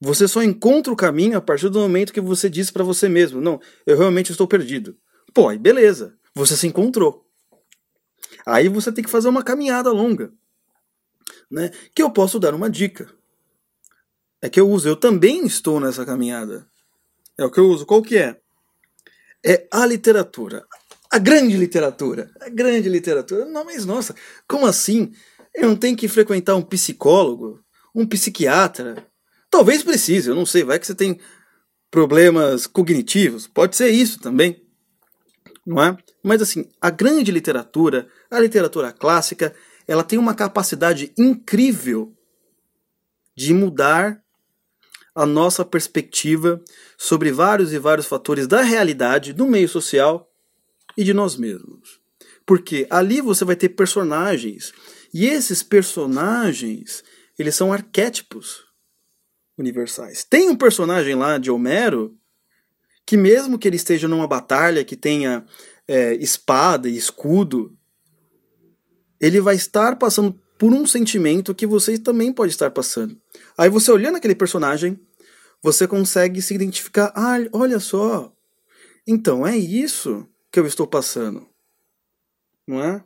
você 0.00 0.26
só 0.26 0.42
encontra 0.42 0.92
o 0.92 0.96
caminho 0.96 1.38
a 1.38 1.40
partir 1.40 1.68
do 1.68 1.78
momento 1.78 2.12
que 2.12 2.20
você 2.20 2.48
diz 2.50 2.70
para 2.70 2.84
você 2.84 3.08
mesmo: 3.08 3.40
Não, 3.40 3.60
eu 3.86 3.96
realmente 3.96 4.32
estou 4.32 4.46
perdido. 4.46 4.96
Pô, 5.32 5.48
aí 5.48 5.58
beleza, 5.58 6.16
você 6.34 6.56
se 6.56 6.66
encontrou. 6.66 7.26
Aí 8.46 8.68
você 8.68 8.90
tem 8.90 9.04
que 9.04 9.10
fazer 9.10 9.28
uma 9.28 9.42
caminhada 9.42 9.90
longa. 9.90 10.32
Né? 11.50 11.70
Que 11.94 12.02
eu 12.02 12.10
posso 12.10 12.40
dar 12.40 12.54
uma 12.54 12.68
dica. 12.68 13.12
É 14.40 14.48
que 14.48 14.58
eu 14.58 14.68
uso, 14.68 14.88
eu 14.88 14.96
também 14.96 15.46
estou 15.46 15.78
nessa 15.78 16.04
caminhada. 16.04 16.66
É 17.38 17.44
o 17.44 17.50
que 17.50 17.60
eu 17.60 17.68
uso. 17.68 17.86
Qual 17.86 18.02
que 18.02 18.18
é? 18.18 18.40
É 19.44 19.66
a 19.70 19.84
literatura. 19.86 20.64
A 21.10 21.18
grande 21.18 21.56
literatura. 21.56 22.30
A 22.40 22.48
grande 22.48 22.88
literatura. 22.88 23.44
Não, 23.44 23.64
mas 23.64 23.84
nossa, 23.84 24.14
como 24.48 24.66
assim? 24.66 25.12
Eu 25.54 25.68
não 25.68 25.76
tenho 25.76 25.96
que 25.96 26.08
frequentar 26.08 26.54
um 26.54 26.62
psicólogo, 26.62 27.60
um 27.94 28.06
psiquiatra, 28.06 29.06
Talvez 29.52 29.82
precise, 29.82 30.30
eu 30.30 30.34
não 30.34 30.46
sei, 30.46 30.64
vai 30.64 30.78
que 30.78 30.86
você 30.86 30.94
tem 30.94 31.20
problemas 31.90 32.66
cognitivos, 32.66 33.46
pode 33.46 33.76
ser 33.76 33.90
isso 33.90 34.18
também, 34.18 34.66
não 35.66 35.82
é? 35.82 35.94
Mas 36.24 36.40
assim, 36.40 36.70
a 36.80 36.88
grande 36.88 37.30
literatura, 37.30 38.08
a 38.30 38.40
literatura 38.40 38.90
clássica, 38.92 39.54
ela 39.86 40.02
tem 40.02 40.18
uma 40.18 40.34
capacidade 40.34 41.12
incrível 41.18 42.16
de 43.36 43.52
mudar 43.52 44.21
a 45.14 45.26
nossa 45.26 45.64
perspectiva 45.64 46.62
sobre 46.96 47.30
vários 47.30 47.72
e 47.72 47.78
vários 47.78 48.06
fatores 48.06 48.46
da 48.46 48.62
realidade, 48.62 49.32
do 49.32 49.46
meio 49.46 49.68
social 49.68 50.30
e 50.96 51.04
de 51.04 51.12
nós 51.12 51.36
mesmos. 51.36 52.00
Porque 52.46 52.86
ali 52.90 53.20
você 53.20 53.44
vai 53.44 53.56
ter 53.56 53.70
personagens, 53.70 54.72
e 55.12 55.26
esses 55.26 55.62
personagens, 55.62 57.04
eles 57.38 57.54
são 57.54 57.72
arquétipos 57.72 58.64
universais. 59.56 60.24
Tem 60.24 60.48
um 60.48 60.56
personagem 60.56 61.14
lá 61.14 61.38
de 61.38 61.50
Homero 61.50 62.16
que, 63.04 63.16
mesmo 63.16 63.58
que 63.58 63.68
ele 63.68 63.76
esteja 63.76 64.08
numa 64.08 64.26
batalha 64.26 64.84
que 64.84 64.96
tenha 64.96 65.44
é, 65.86 66.14
espada 66.14 66.88
e 66.88 66.96
escudo, 66.96 67.76
ele 69.20 69.40
vai 69.40 69.54
estar 69.54 69.96
passando 69.96 70.40
por 70.58 70.72
um 70.72 70.86
sentimento 70.86 71.54
que 71.54 71.66
você 71.66 71.98
também 71.98 72.32
pode 72.32 72.52
estar 72.52 72.70
passando. 72.70 73.21
Aí 73.62 73.70
você 73.70 73.92
olhando 73.92 74.16
aquele 74.16 74.34
personagem, 74.34 74.98
você 75.62 75.86
consegue 75.86 76.42
se 76.42 76.52
identificar. 76.52 77.12
Ah, 77.14 77.36
olha 77.52 77.78
só. 77.78 78.34
Então 79.06 79.46
é 79.46 79.56
isso 79.56 80.26
que 80.50 80.58
eu 80.58 80.66
estou 80.66 80.84
passando. 80.84 81.48
Não 82.66 82.82
é? 82.82 83.04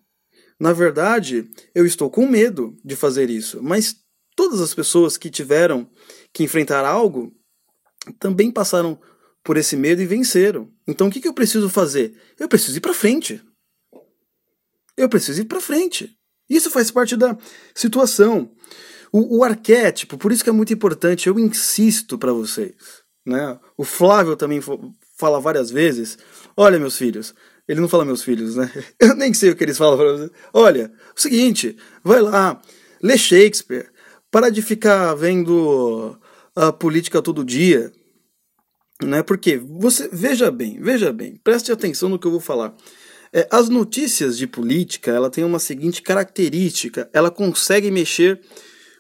Na 0.59 0.73
verdade, 0.73 1.47
eu 1.75 1.85
estou 1.85 2.09
com 2.09 2.27
medo 2.27 2.75
de 2.83 2.97
fazer 2.97 3.29
isso, 3.29 3.63
mas 3.63 3.97
todas 4.35 4.63
as 4.63 4.73
pessoas 4.73 5.19
que 5.19 5.29
tiveram 5.29 5.91
que 6.33 6.43
enfrentar 6.43 6.87
algo 6.87 7.37
também 8.19 8.51
passaram 8.51 8.99
por 9.45 9.59
esse 9.59 9.77
medo 9.77 10.01
e 10.01 10.07
venceram. 10.07 10.73
Então 10.89 11.09
o 11.09 11.11
que, 11.11 11.21
que 11.21 11.29
eu 11.29 11.35
preciso 11.35 11.69
fazer? 11.69 12.19
Eu 12.41 12.49
preciso 12.49 12.79
ir 12.79 12.81
para 12.81 12.95
frente. 12.95 13.45
Eu 14.97 15.11
preciso 15.11 15.43
ir 15.43 15.45
para 15.45 15.61
frente. 15.61 16.17
Isso 16.49 16.71
faz 16.71 16.91
parte 16.91 17.15
da 17.15 17.37
situação. 17.75 18.57
O, 19.17 19.39
o 19.39 19.45
arquétipo, 19.45 20.19
por 20.19 20.31
isso 20.31 20.45
que 20.45 20.51
é 20.51 20.53
muito 20.53 20.75
importante, 20.75 21.27
eu 21.27 21.39
insisto 21.39 22.19
para 22.19 22.35
vocês. 22.35 22.75
Né? 23.25 23.59
O 23.75 23.83
Flávio 23.83 24.37
também 24.37 24.61
fala 25.17 25.41
várias 25.41 25.71
vezes: 25.71 26.19
olha, 26.55 26.79
meus 26.79 26.99
filhos, 26.99 27.35
ele 27.67 27.81
não 27.81 27.89
fala 27.89 28.05
meus 28.05 28.23
filhos, 28.23 28.57
né? 28.57 28.71
Eu 29.01 29.15
nem 29.15 29.33
sei 29.33 29.49
o 29.49 29.57
que 29.57 29.65
eles 29.65 29.79
falam 29.79 29.97
para 29.97 30.13
vocês. 30.13 30.31
Olha, 30.53 30.93
o 31.17 31.19
seguinte, 31.19 31.79
vai 32.05 32.21
lá, 32.21 32.61
lê 33.03 33.17
Shakespeare, 33.17 33.91
para 34.31 34.51
de 34.51 34.61
ficar 34.61 35.15
vendo 35.15 36.21
a 36.55 36.71
política 36.71 37.23
todo 37.23 37.43
dia, 37.43 37.91
né? 39.03 39.23
Porque 39.23 39.57
você 39.57 40.11
veja 40.13 40.51
bem, 40.51 40.79
veja 40.79 41.11
bem, 41.11 41.41
preste 41.43 41.73
atenção 41.73 42.11
no 42.11 42.19
que 42.19 42.27
eu 42.27 42.33
vou 42.33 42.41
falar. 42.41 42.75
É, 43.33 43.49
as 43.51 43.71
notícias 43.71 44.37
de 44.37 44.47
política, 44.47 45.11
ela 45.11 45.31
tem 45.31 45.43
uma 45.43 45.59
seguinte 45.59 46.03
característica, 46.03 47.09
ela 47.15 47.31
consegue 47.31 47.91
mexer 47.91 48.43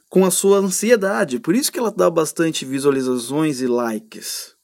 com 0.08 0.24
a 0.24 0.30
sua 0.30 0.58
ansiedade, 0.58 1.38
por 1.38 1.54
isso 1.54 1.72
que 1.72 1.78
ela 1.78 1.90
dá 1.90 2.08
bastante 2.08 2.64
visualizações 2.64 3.60
e 3.60 3.66
likes. 3.66 4.54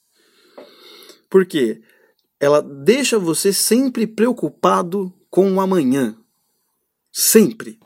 Por 1.29 1.47
quê? 1.47 1.81
Ela 2.39 2.61
deixa 2.63 3.19
você 3.19 3.53
sempre 3.53 4.07
preocupado 4.07 5.13
com 5.31 5.53
o 5.53 5.61
amanhã. 5.61 6.17
Sempre. 7.13 7.79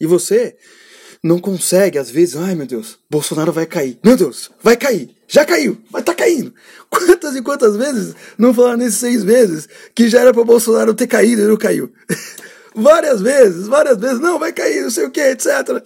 E 0.00 0.06
você 0.06 0.56
não 1.22 1.38
consegue, 1.38 1.98
às 1.98 2.10
vezes, 2.10 2.36
ai 2.36 2.54
meu 2.54 2.66
Deus, 2.66 2.98
Bolsonaro 3.10 3.52
vai 3.52 3.66
cair. 3.66 3.98
Meu 4.04 4.16
Deus, 4.16 4.50
vai 4.62 4.76
cair. 4.76 5.16
Já 5.26 5.44
caiu, 5.44 5.80
mas 5.90 6.04
tá 6.04 6.14
caindo. 6.14 6.54
Quantas 6.88 7.36
e 7.36 7.42
quantas 7.42 7.76
vezes 7.76 8.14
não 8.38 8.54
falaram 8.54 8.78
nesses 8.78 8.98
seis 8.98 9.22
meses 9.22 9.68
que 9.94 10.08
já 10.08 10.20
era 10.20 10.32
para 10.32 10.42
Bolsonaro 10.44 10.94
ter 10.94 11.06
caído 11.06 11.42
e 11.42 11.46
não 11.46 11.56
caiu? 11.56 11.92
várias 12.74 13.20
vezes, 13.20 13.66
várias 13.66 13.98
vezes, 13.98 14.20
não, 14.20 14.38
vai 14.38 14.52
cair, 14.52 14.82
não 14.82 14.90
sei 14.90 15.04
o 15.04 15.10
que, 15.10 15.20
etc. 15.20 15.82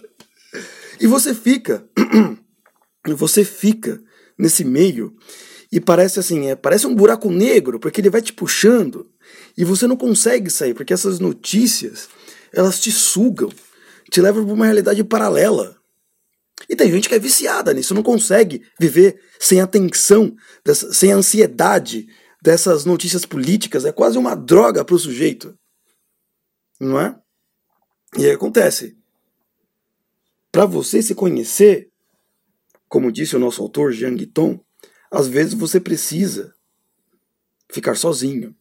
E 1.03 1.07
você 1.07 1.35
fica, 1.35 1.87
você 3.15 3.43
fica 3.43 4.01
nesse 4.39 4.63
meio 4.63 5.15
e 5.71 5.79
parece 5.79 6.19
assim, 6.19 6.47
é, 6.47 6.55
parece 6.55 6.87
um 6.87 6.95
buraco 6.95 7.29
negro, 7.29 7.79
porque 7.79 8.01
ele 8.01 8.09
vai 8.09 8.21
te 8.21 8.33
puxando 8.33 9.11
e 9.57 9.63
você 9.63 9.85
não 9.85 9.97
consegue 9.97 10.49
sair, 10.49 10.73
porque 10.73 10.93
essas 10.93 11.19
notícias, 11.19 12.09
elas 12.53 12.79
te 12.79 12.91
sugam 12.91 13.49
te 14.13 14.21
leva 14.21 14.43
para 14.43 14.53
uma 14.53 14.65
realidade 14.65 15.03
paralela. 15.03 15.75
E 16.69 16.75
tem 16.75 16.91
gente 16.91 17.09
que 17.09 17.15
é 17.15 17.19
viciada 17.19 17.73
nisso, 17.73 17.95
não 17.95 18.03
consegue 18.03 18.61
viver 18.79 19.19
sem 19.39 19.59
a 19.59 19.65
tensão, 19.65 20.35
sem 20.91 21.11
ansiedade 21.11 22.07
dessas 22.41 22.85
notícias 22.85 23.25
políticas. 23.25 23.85
É 23.85 23.91
quase 23.91 24.17
uma 24.19 24.35
droga 24.35 24.85
para 24.85 24.93
o 24.93 24.99
sujeito. 24.99 25.57
Não 26.79 26.99
é? 26.99 27.19
E 28.17 28.25
aí 28.25 28.31
acontece. 28.31 28.95
Para 30.53 30.67
você 30.67 31.01
se 31.01 31.15
conhecer, 31.15 31.89
como 32.87 33.11
disse 33.11 33.35
o 33.35 33.39
nosso 33.39 33.59
autor 33.59 33.91
Jean 33.91 34.13
Guiton, 34.13 34.63
às 35.09 35.27
vezes 35.27 35.55
você 35.55 35.79
precisa 35.79 36.53
ficar 37.71 37.95
sozinho. 37.95 38.55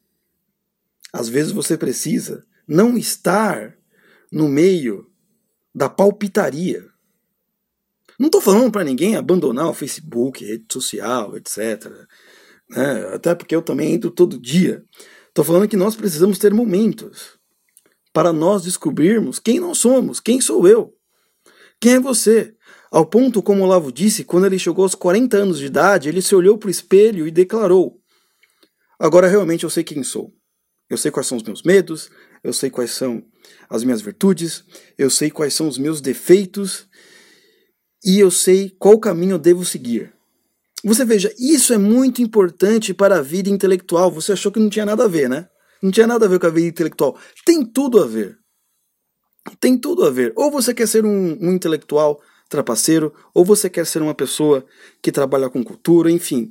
Às 1.12 1.28
vezes 1.28 1.52
você 1.52 1.76
precisa 1.76 2.46
não 2.66 2.96
estar 2.96 3.76
no 4.32 4.48
meio 4.48 5.06
da 5.74 5.86
palpitaria. 5.86 6.82
Não 8.18 8.28
estou 8.28 8.40
falando 8.40 8.72
para 8.72 8.84
ninguém 8.84 9.14
abandonar 9.14 9.68
o 9.68 9.74
Facebook, 9.74 10.42
rede 10.42 10.64
social, 10.72 11.36
etc. 11.36 11.92
Né? 12.70 13.14
Até 13.14 13.34
porque 13.34 13.54
eu 13.54 13.60
também 13.60 13.92
entro 13.92 14.10
todo 14.10 14.40
dia. 14.40 14.82
Estou 15.28 15.44
falando 15.44 15.68
que 15.68 15.76
nós 15.76 15.94
precisamos 15.94 16.38
ter 16.38 16.54
momentos 16.54 17.38
para 18.14 18.32
nós 18.32 18.62
descobrirmos 18.62 19.38
quem 19.38 19.60
nós 19.60 19.76
somos, 19.76 20.20
quem 20.20 20.40
sou 20.40 20.66
eu, 20.66 20.96
quem 21.82 21.94
é 21.94 22.00
você. 22.00 22.54
Ao 22.92 23.04
ponto, 23.04 23.42
como 23.42 23.60
o 23.60 23.64
Olavo 23.64 23.90
disse, 23.90 24.22
quando 24.22 24.46
ele 24.46 24.56
chegou 24.56 24.84
aos 24.84 24.94
40 24.94 25.36
anos 25.36 25.58
de 25.58 25.66
idade, 25.66 26.08
ele 26.08 26.22
se 26.22 26.32
olhou 26.32 26.56
para 26.56 26.68
o 26.68 26.70
espelho 26.70 27.26
e 27.26 27.30
declarou: 27.32 27.98
Agora 29.00 29.26
realmente 29.26 29.64
eu 29.64 29.70
sei 29.70 29.82
quem 29.82 30.04
sou. 30.04 30.32
Eu 30.88 30.96
sei 30.96 31.10
quais 31.10 31.26
são 31.26 31.36
os 31.36 31.42
meus 31.42 31.64
medos, 31.64 32.08
eu 32.44 32.52
sei 32.52 32.70
quais 32.70 32.92
são 32.92 33.24
as 33.68 33.82
minhas 33.82 34.00
virtudes, 34.00 34.62
eu 34.96 35.10
sei 35.10 35.28
quais 35.28 35.54
são 35.54 35.66
os 35.66 35.76
meus 35.76 36.00
defeitos 36.00 36.86
e 38.04 38.20
eu 38.20 38.30
sei 38.30 38.70
qual 38.78 38.96
caminho 39.00 39.32
eu 39.32 39.38
devo 39.38 39.64
seguir. 39.64 40.12
Você 40.84 41.04
veja, 41.04 41.34
isso 41.36 41.72
é 41.72 41.78
muito 41.78 42.22
importante 42.22 42.94
para 42.94 43.18
a 43.18 43.22
vida 43.22 43.50
intelectual. 43.50 44.12
Você 44.12 44.32
achou 44.32 44.52
que 44.52 44.60
não 44.60 44.70
tinha 44.70 44.86
nada 44.86 45.04
a 45.04 45.08
ver, 45.08 45.28
né? 45.28 45.48
Não 45.82 45.90
tinha 45.90 46.06
nada 46.06 46.26
a 46.26 46.28
ver 46.28 46.38
com 46.38 46.46
a 46.46 46.50
vida 46.50 46.68
intelectual. 46.68 47.18
Tem 47.44 47.64
tudo 47.64 48.00
a 48.00 48.06
ver. 48.06 48.41
Tem 49.60 49.76
tudo 49.76 50.04
a 50.04 50.10
ver. 50.10 50.32
Ou 50.36 50.50
você 50.50 50.72
quer 50.74 50.86
ser 50.86 51.04
um, 51.04 51.38
um 51.40 51.52
intelectual 51.52 52.20
trapaceiro, 52.48 53.12
ou 53.32 53.44
você 53.44 53.70
quer 53.70 53.86
ser 53.86 54.02
uma 54.02 54.14
pessoa 54.14 54.64
que 55.00 55.10
trabalha 55.10 55.48
com 55.48 55.64
cultura, 55.64 56.10
enfim 56.10 56.50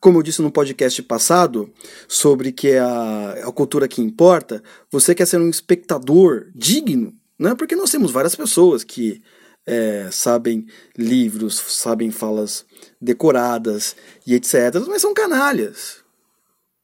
como 0.00 0.18
eu 0.18 0.22
disse 0.22 0.42
no 0.42 0.50
podcast 0.50 1.02
passado, 1.02 1.72
sobre 2.08 2.52
que 2.52 2.70
é 2.70 2.78
a, 2.78 3.48
a 3.48 3.52
cultura 3.52 3.88
que 3.88 4.00
importa, 4.00 4.62
você 4.90 5.14
quer 5.14 5.26
ser 5.26 5.40
um 5.40 5.48
espectador 5.48 6.46
digno, 6.54 7.14
né? 7.38 7.54
porque 7.54 7.76
nós 7.76 7.90
temos 7.90 8.10
várias 8.10 8.34
pessoas 8.34 8.82
que 8.82 9.22
é, 9.66 10.08
sabem 10.10 10.66
livros, 10.96 11.56
sabem 11.56 12.10
falas 12.10 12.64
decoradas 13.00 13.96
e 14.26 14.34
etc., 14.34 14.74
mas 14.88 15.02
são 15.02 15.12
canalhas. 15.12 16.04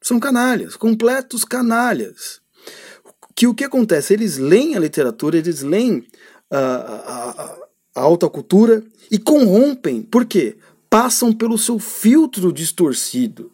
São 0.03 0.19
canalhas, 0.19 0.77
completos 0.77 1.45
canalhas. 1.45 2.42
Que 3.43 3.47
o 3.49 3.55
que 3.57 3.65
acontece? 3.65 4.15
Eles 4.15 4.39
leem 4.39 4.77
a 4.77 4.79
literatura, 4.79 5.37
eles 5.37 5.63
leem 5.63 6.07
a, 6.49 6.59
a, 6.61 7.57
a 7.97 8.01
alta 8.01 8.29
cultura 8.29 8.85
e 9.11 9.19
corrompem. 9.19 10.01
Por 10.01 10.25
quê? 10.25 10.57
passam 10.89 11.33
pelo 11.33 11.59
seu 11.59 11.77
filtro 11.77 12.53
distorcido. 12.53 13.51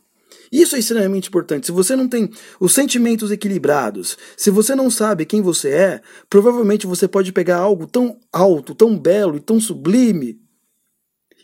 Isso 0.53 0.77
é 0.77 0.79
extremamente 0.79 1.29
importante. 1.29 1.65
Se 1.65 1.73
você 1.73 1.97
não 1.97 2.07
tem 2.07 2.31
os 2.61 2.75
sentimentos 2.75 3.31
equilibrados, 3.31 4.19
se 4.37 4.51
você 4.51 4.75
não 4.75 4.91
sabe 4.91 5.25
quem 5.25 5.41
você 5.41 5.71
é, 5.71 6.03
provavelmente 6.29 6.87
você 6.87 7.09
pode 7.09 7.33
pegar 7.33 7.57
algo 7.57 7.87
tão 7.87 8.21
alto, 8.31 8.75
tão 8.75 8.95
belo 8.99 9.39
e 9.39 9.41
tão 9.41 9.59
sublime 9.59 10.39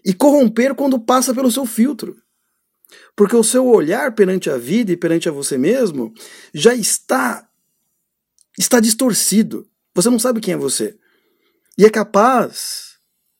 e 0.04 0.12
corromper 0.12 0.74
quando 0.74 1.00
passa 1.00 1.33
pelo 1.33 1.50
seu 1.50 1.64
filtro. 1.64 2.14
Porque 3.16 3.35
o 3.35 3.42
seu 3.42 3.66
olhar 3.66 4.14
perante 4.14 4.50
a 4.50 4.59
vida 4.59 4.92
e 4.92 4.98
perante 4.98 5.30
a 5.30 5.33
você 5.33 5.57
mesmo 5.57 6.12
já 6.52 6.74
está 6.74 7.48
está 8.58 8.80
distorcido. 8.80 9.68
Você 9.94 10.10
não 10.10 10.18
sabe 10.18 10.40
quem 10.40 10.54
é 10.54 10.56
você. 10.56 10.96
E 11.76 11.84
é 11.84 11.90
capaz 11.90 12.94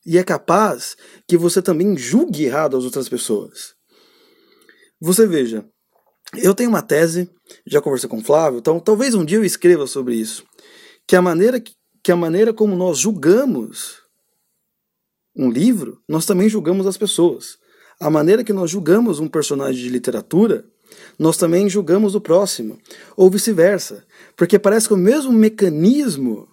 e 0.07 0.19
é 0.19 0.25
capaz 0.25 0.97
que 1.27 1.37
você 1.37 1.63
também 1.63 1.97
julgue 1.97 2.45
errado 2.45 2.77
as 2.77 2.85
outras 2.85 3.09
pessoas. 3.09 3.75
Você 5.01 5.27
veja, 5.27 5.65
eu 6.37 6.55
tenho 6.55 6.69
uma 6.69 6.83
tese, 6.83 7.31
já 7.67 7.81
conversei 7.81 8.09
com 8.09 8.19
o 8.19 8.25
Flávio, 8.25 8.59
então 8.59 8.79
talvez 8.79 9.15
um 9.15 9.25
dia 9.25 9.39
eu 9.39 9.45
escreva 9.45 9.87
sobre 9.87 10.15
isso, 10.15 10.45
que 11.07 11.17
a 11.17 11.23
maneira 11.23 11.63
que 12.03 12.13
a 12.13 12.17
maneira 12.17 12.53
como 12.53 12.77
nós 12.77 12.99
julgamos 12.99 14.03
um 15.35 15.51
livro, 15.51 16.03
nós 16.07 16.27
também 16.27 16.51
julgamos 16.51 16.87
as 16.87 16.99
pessoas. 16.99 17.57
A 17.99 18.11
maneira 18.11 18.45
que 18.45 18.53
nós 18.53 18.71
julgamos 18.71 19.21
um 19.21 19.29
personagem 19.29 19.83
de 19.83 19.89
literatura, 19.89 20.67
nós 21.19 21.37
também 21.37 21.69
julgamos 21.69 22.15
o 22.15 22.21
próximo, 22.21 22.79
ou 23.17 23.31
vice-versa, 23.31 24.05
porque 24.37 24.59
parece 24.59 24.89
que 24.89 24.95
o 24.95 24.99
mesmo 24.99 25.33
mecanismo 25.33 26.49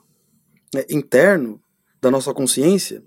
né, 0.73 0.85
interno 0.89 1.61
da 2.01 2.11
nossa 2.11 2.33
consciência 2.33 3.03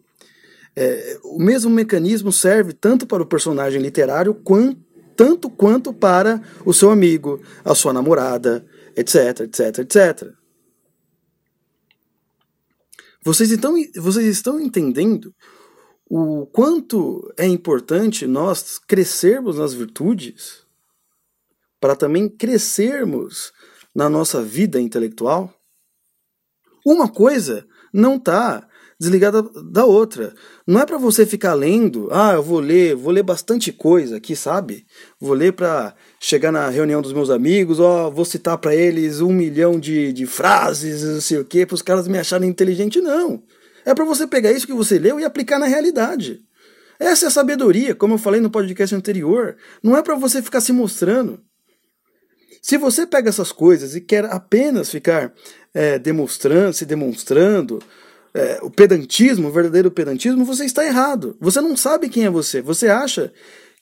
é, 0.76 1.18
o 1.22 1.38
mesmo 1.38 1.70
mecanismo 1.70 2.32
serve 2.32 2.72
tanto 2.72 3.06
para 3.06 3.22
o 3.22 3.26
personagem 3.26 3.80
literário 3.80 4.34
quanto, 4.34 4.80
tanto 5.14 5.48
quanto 5.48 5.92
para 5.92 6.42
o 6.64 6.72
seu 6.72 6.90
amigo, 6.90 7.40
a 7.64 7.74
sua 7.74 7.92
namorada, 7.92 8.66
etc, 8.96 9.40
etc, 9.40 9.78
etc. 9.78 10.32
Vocês 13.24 13.50
estão, 13.50 13.74
vocês 13.96 14.26
estão 14.26 14.60
entendendo 14.60 15.32
o 16.10 16.46
quanto 16.46 17.32
é 17.38 17.46
importante 17.46 18.26
nós 18.26 18.78
crescermos 18.78 19.58
nas 19.58 19.72
virtudes 19.72 20.63
para 21.84 21.94
também 21.94 22.30
crescermos 22.30 23.52
na 23.94 24.08
nossa 24.08 24.40
vida 24.40 24.80
intelectual? 24.80 25.52
Uma 26.82 27.10
coisa 27.10 27.66
não 27.92 28.16
está 28.16 28.66
desligada 28.98 29.42
da 29.42 29.84
outra. 29.84 30.32
Não 30.66 30.80
é 30.80 30.86
para 30.86 30.96
você 30.96 31.26
ficar 31.26 31.52
lendo, 31.52 32.08
ah, 32.10 32.32
eu 32.32 32.42
vou 32.42 32.58
ler, 32.58 32.94
vou 32.96 33.12
ler 33.12 33.22
bastante 33.22 33.70
coisa 33.70 34.16
aqui, 34.16 34.34
sabe? 34.34 34.86
Vou 35.20 35.34
ler 35.34 35.52
para 35.52 35.94
chegar 36.18 36.50
na 36.50 36.70
reunião 36.70 37.02
dos 37.02 37.12
meus 37.12 37.28
amigos, 37.28 37.78
ó, 37.78 38.08
vou 38.08 38.24
citar 38.24 38.56
para 38.56 38.74
eles 38.74 39.20
um 39.20 39.30
milhão 39.30 39.78
de, 39.78 40.10
de 40.10 40.24
frases, 40.24 41.02
não 41.02 41.20
sei 41.20 41.36
o 41.36 41.44
quê, 41.44 41.66
para 41.66 41.74
os 41.74 41.82
caras 41.82 42.08
me 42.08 42.16
acharem 42.16 42.48
inteligente. 42.48 43.02
Não. 43.02 43.42
É 43.84 43.94
para 43.94 44.06
você 44.06 44.26
pegar 44.26 44.52
isso 44.52 44.66
que 44.66 44.72
você 44.72 44.98
leu 44.98 45.20
e 45.20 45.24
aplicar 45.26 45.58
na 45.58 45.66
realidade. 45.66 46.40
Essa 46.98 47.26
é 47.26 47.28
a 47.28 47.30
sabedoria, 47.30 47.94
como 47.94 48.14
eu 48.14 48.18
falei 48.18 48.40
no 48.40 48.48
podcast 48.48 48.94
anterior. 48.94 49.58
Não 49.82 49.94
é 49.94 50.02
para 50.02 50.14
você 50.14 50.40
ficar 50.40 50.62
se 50.62 50.72
mostrando. 50.72 51.44
Se 52.64 52.78
você 52.78 53.06
pega 53.06 53.28
essas 53.28 53.52
coisas 53.52 53.94
e 53.94 54.00
quer 54.00 54.24
apenas 54.24 54.88
ficar 54.88 55.34
é, 55.74 55.98
demonstrando, 55.98 56.72
se 56.72 56.86
demonstrando, 56.86 57.78
é, 58.32 58.58
o 58.62 58.70
pedantismo, 58.70 59.48
o 59.48 59.52
verdadeiro 59.52 59.90
pedantismo, 59.90 60.46
você 60.46 60.64
está 60.64 60.82
errado. 60.82 61.36
Você 61.42 61.60
não 61.60 61.76
sabe 61.76 62.08
quem 62.08 62.24
é 62.24 62.30
você. 62.30 62.62
Você 62.62 62.88
acha 62.88 63.30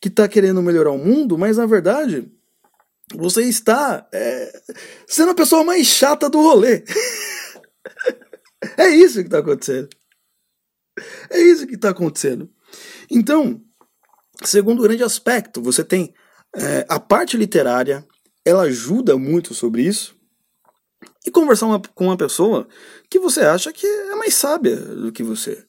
que 0.01 0.09
está 0.09 0.27
querendo 0.27 0.61
melhorar 0.61 0.91
o 0.91 0.99
mundo, 0.99 1.39
mas 1.39 1.59
na 1.59 1.65
verdade 1.65 2.29
você 3.15 3.45
está 3.45 4.05
é, 4.13 4.63
sendo 5.07 5.31
a 5.31 5.37
pessoa 5.37 5.63
mais 5.63 5.87
chata 5.87 6.29
do 6.29 6.43
rolê. 6.43 6.83
é 8.77 8.89
isso 8.89 9.21
que 9.21 9.29
está 9.29 9.39
acontecendo. 9.39 9.91
É 11.31 11.39
isso 11.39 11.69
que 11.69 11.77
está 11.77 11.91
acontecendo. 11.91 12.51
Então, 13.09 13.63
segundo 14.43 14.83
grande 14.83 15.05
aspecto, 15.05 15.63
você 15.63 15.85
tem 15.85 16.13
é, 16.57 16.85
a 16.89 16.99
parte 16.99 17.37
literária, 17.37 18.05
ela 18.45 18.63
ajuda 18.63 19.17
muito 19.17 19.55
sobre 19.55 19.83
isso. 19.83 20.17
E 21.27 21.31
conversar 21.31 21.67
uma, 21.67 21.81
com 21.81 22.05
uma 22.07 22.17
pessoa 22.17 22.67
que 23.09 23.19
você 23.19 23.41
acha 23.41 23.73
que 23.73 23.87
é 23.87 24.15
mais 24.15 24.35
sábia 24.35 24.77
do 24.77 25.13
que 25.13 25.23
você. 25.23 25.65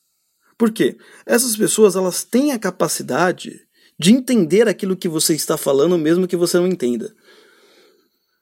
Por 0.57 0.71
quê? 0.71 0.97
Essas 1.25 1.55
pessoas 1.55 1.95
elas 1.95 2.23
têm 2.23 2.51
a 2.51 2.59
capacidade 2.59 3.59
de 3.99 4.11
entender 4.11 4.67
aquilo 4.67 4.97
que 4.97 5.07
você 5.07 5.35
está 5.35 5.57
falando, 5.57 5.97
mesmo 5.97 6.27
que 6.27 6.35
você 6.35 6.57
não 6.57 6.67
entenda. 6.67 7.13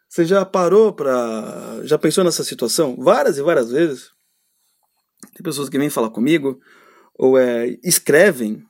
Você 0.10 0.26
já 0.26 0.46
parou 0.46 0.94
para. 0.94 1.82
Já 1.84 1.98
pensou 1.98 2.24
nessa 2.24 2.44
situação? 2.44 2.98
Várias 2.98 3.38
e 3.38 3.42
várias 3.42 3.72
vezes. 3.72 4.10
Tem 5.34 5.44
pessoas 5.44 5.70
que 5.70 5.78
vêm 5.78 5.90
falar 5.90 6.10
comigo, 6.10 6.60
ou 7.16 7.38
é, 7.38 7.78
escrevem, 7.84 8.64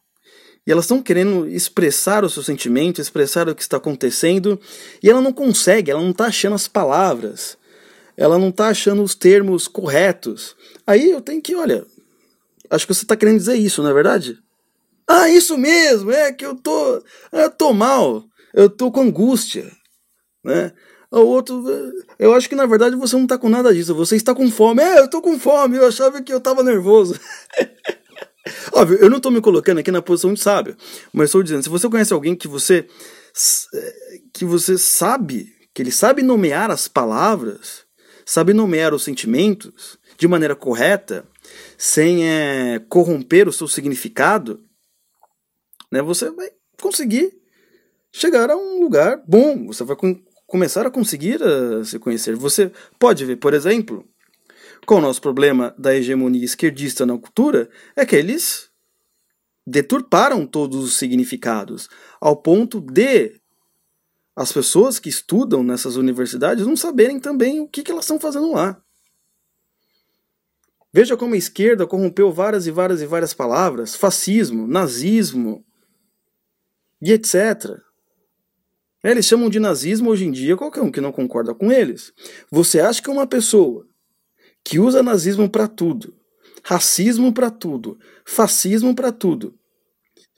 e 0.65 0.71
elas 0.71 0.85
estão 0.85 1.01
querendo 1.01 1.47
expressar 1.47 2.23
o 2.23 2.29
seu 2.29 2.43
sentimento, 2.43 3.01
expressar 3.01 3.49
o 3.49 3.55
que 3.55 3.61
está 3.61 3.77
acontecendo, 3.77 4.59
e 5.01 5.09
ela 5.09 5.21
não 5.21 5.33
consegue, 5.33 5.91
ela 5.91 6.01
não 6.01 6.11
está 6.11 6.25
achando 6.25 6.53
as 6.53 6.67
palavras, 6.67 7.57
ela 8.15 8.37
não 8.37 8.49
está 8.49 8.67
achando 8.67 9.01
os 9.01 9.15
termos 9.15 9.67
corretos. 9.67 10.55
Aí 10.85 11.09
eu 11.09 11.21
tenho 11.21 11.41
que, 11.41 11.55
olha, 11.55 11.85
acho 12.69 12.85
que 12.85 12.93
você 12.93 13.03
está 13.03 13.15
querendo 13.15 13.37
dizer 13.37 13.55
isso, 13.55 13.81
não 13.81 13.89
é 13.89 13.93
verdade? 13.93 14.37
Ah, 15.07 15.29
isso 15.29 15.57
mesmo, 15.57 16.11
é 16.11 16.31
que 16.31 16.45
eu 16.45 16.55
tô, 16.55 17.03
eu 17.31 17.49
tô 17.49 17.73
mal, 17.73 18.23
eu 18.53 18.69
tô 18.69 18.91
com 18.91 19.01
angústia, 19.01 19.71
né? 20.43 20.71
O 21.11 21.19
outro, 21.25 21.61
eu 22.17 22.33
acho 22.33 22.47
que 22.47 22.55
na 22.55 22.65
verdade 22.65 22.95
você 22.95 23.17
não 23.17 23.27
tá 23.27 23.37
com 23.37 23.49
nada 23.49 23.73
disso, 23.73 23.93
você 23.93 24.15
está 24.15 24.33
com 24.33 24.49
fome. 24.49 24.81
É, 24.81 24.99
eu 24.99 25.09
tô 25.09 25.21
com 25.21 25.37
fome, 25.37 25.75
eu 25.75 25.85
achava 25.85 26.21
que 26.21 26.31
eu 26.31 26.39
tava 26.39 26.63
nervoso. 26.63 27.19
Óbvio, 28.73 28.97
eu 28.97 29.09
não 29.09 29.19
tô 29.19 29.29
me 29.29 29.41
colocando 29.41 29.79
aqui 29.79 29.91
na 29.91 30.01
posição 30.01 30.33
de 30.33 30.39
sábio, 30.39 30.75
mas 31.13 31.25
estou 31.25 31.43
dizendo, 31.43 31.63
se 31.63 31.69
você 31.69 31.87
conhece 31.87 32.13
alguém 32.13 32.35
que 32.35 32.47
você 32.47 32.87
que 34.33 34.43
você 34.43 34.77
sabe, 34.77 35.53
que 35.73 35.81
ele 35.81 35.91
sabe 35.91 36.21
nomear 36.21 36.69
as 36.69 36.87
palavras, 36.87 37.85
sabe 38.25 38.53
nomear 38.53 38.93
os 38.93 39.03
sentimentos 39.03 39.97
de 40.17 40.27
maneira 40.27 40.55
correta, 40.55 41.25
sem 41.77 42.27
é, 42.27 42.79
corromper 42.89 43.47
o 43.47 43.53
seu 43.53 43.67
significado, 43.67 44.59
né, 45.91 46.01
você 46.01 46.29
vai 46.29 46.49
conseguir 46.81 47.33
chegar 48.11 48.49
a 48.49 48.55
um 48.55 48.79
lugar 48.79 49.21
bom, 49.27 49.67
você 49.67 49.83
vai 49.83 49.95
começar 50.47 50.85
a 50.85 50.91
conseguir 50.91 51.41
uh, 51.41 51.83
se 51.85 51.97
conhecer. 51.97 52.35
Você 52.35 52.71
pode 52.99 53.25
ver, 53.25 53.37
por 53.37 53.53
exemplo, 53.53 54.05
com 54.85 54.95
o 54.95 55.01
nosso 55.01 55.21
problema 55.21 55.73
da 55.77 55.95
hegemonia 55.95 56.43
esquerdista 56.43 57.05
na 57.05 57.17
cultura, 57.17 57.69
é 57.95 58.05
que 58.05 58.15
eles 58.15 58.69
deturparam 59.65 60.45
todos 60.45 60.83
os 60.83 60.97
significados, 60.97 61.87
ao 62.19 62.35
ponto 62.35 62.81
de 62.81 63.39
as 64.35 64.51
pessoas 64.51 64.97
que 64.97 65.09
estudam 65.09 65.61
nessas 65.63 65.97
universidades 65.97 66.65
não 66.65 66.75
saberem 66.75 67.19
também 67.19 67.59
o 67.59 67.67
que, 67.67 67.83
que 67.83 67.91
elas 67.91 68.05
estão 68.05 68.19
fazendo 68.19 68.51
lá. 68.53 68.81
Veja 70.93 71.15
como 71.15 71.35
a 71.35 71.37
esquerda 71.37 71.87
corrompeu 71.87 72.31
várias 72.31 72.67
e 72.67 72.71
várias 72.71 73.01
e 73.01 73.05
várias 73.05 73.33
palavras: 73.33 73.95
fascismo, 73.95 74.67
nazismo 74.67 75.65
e 77.01 77.11
etc. 77.13 77.79
Eles 79.03 79.25
chamam 79.25 79.49
de 79.49 79.59
nazismo 79.59 80.09
hoje 80.09 80.25
em 80.25 80.31
dia 80.31 80.57
qualquer 80.57 80.81
um 80.81 80.91
que 80.91 81.01
não 81.01 81.11
concorda 81.11 81.55
com 81.55 81.71
eles. 81.71 82.13
Você 82.51 82.79
acha 82.79 83.01
que 83.01 83.09
uma 83.09 83.25
pessoa 83.25 83.87
que 84.63 84.79
usa 84.79 85.03
nazismo 85.03 85.49
para 85.49 85.67
tudo, 85.67 86.15
racismo 86.63 87.33
para 87.33 87.49
tudo, 87.49 87.97
fascismo 88.25 88.95
para 88.95 89.11
tudo, 89.11 89.57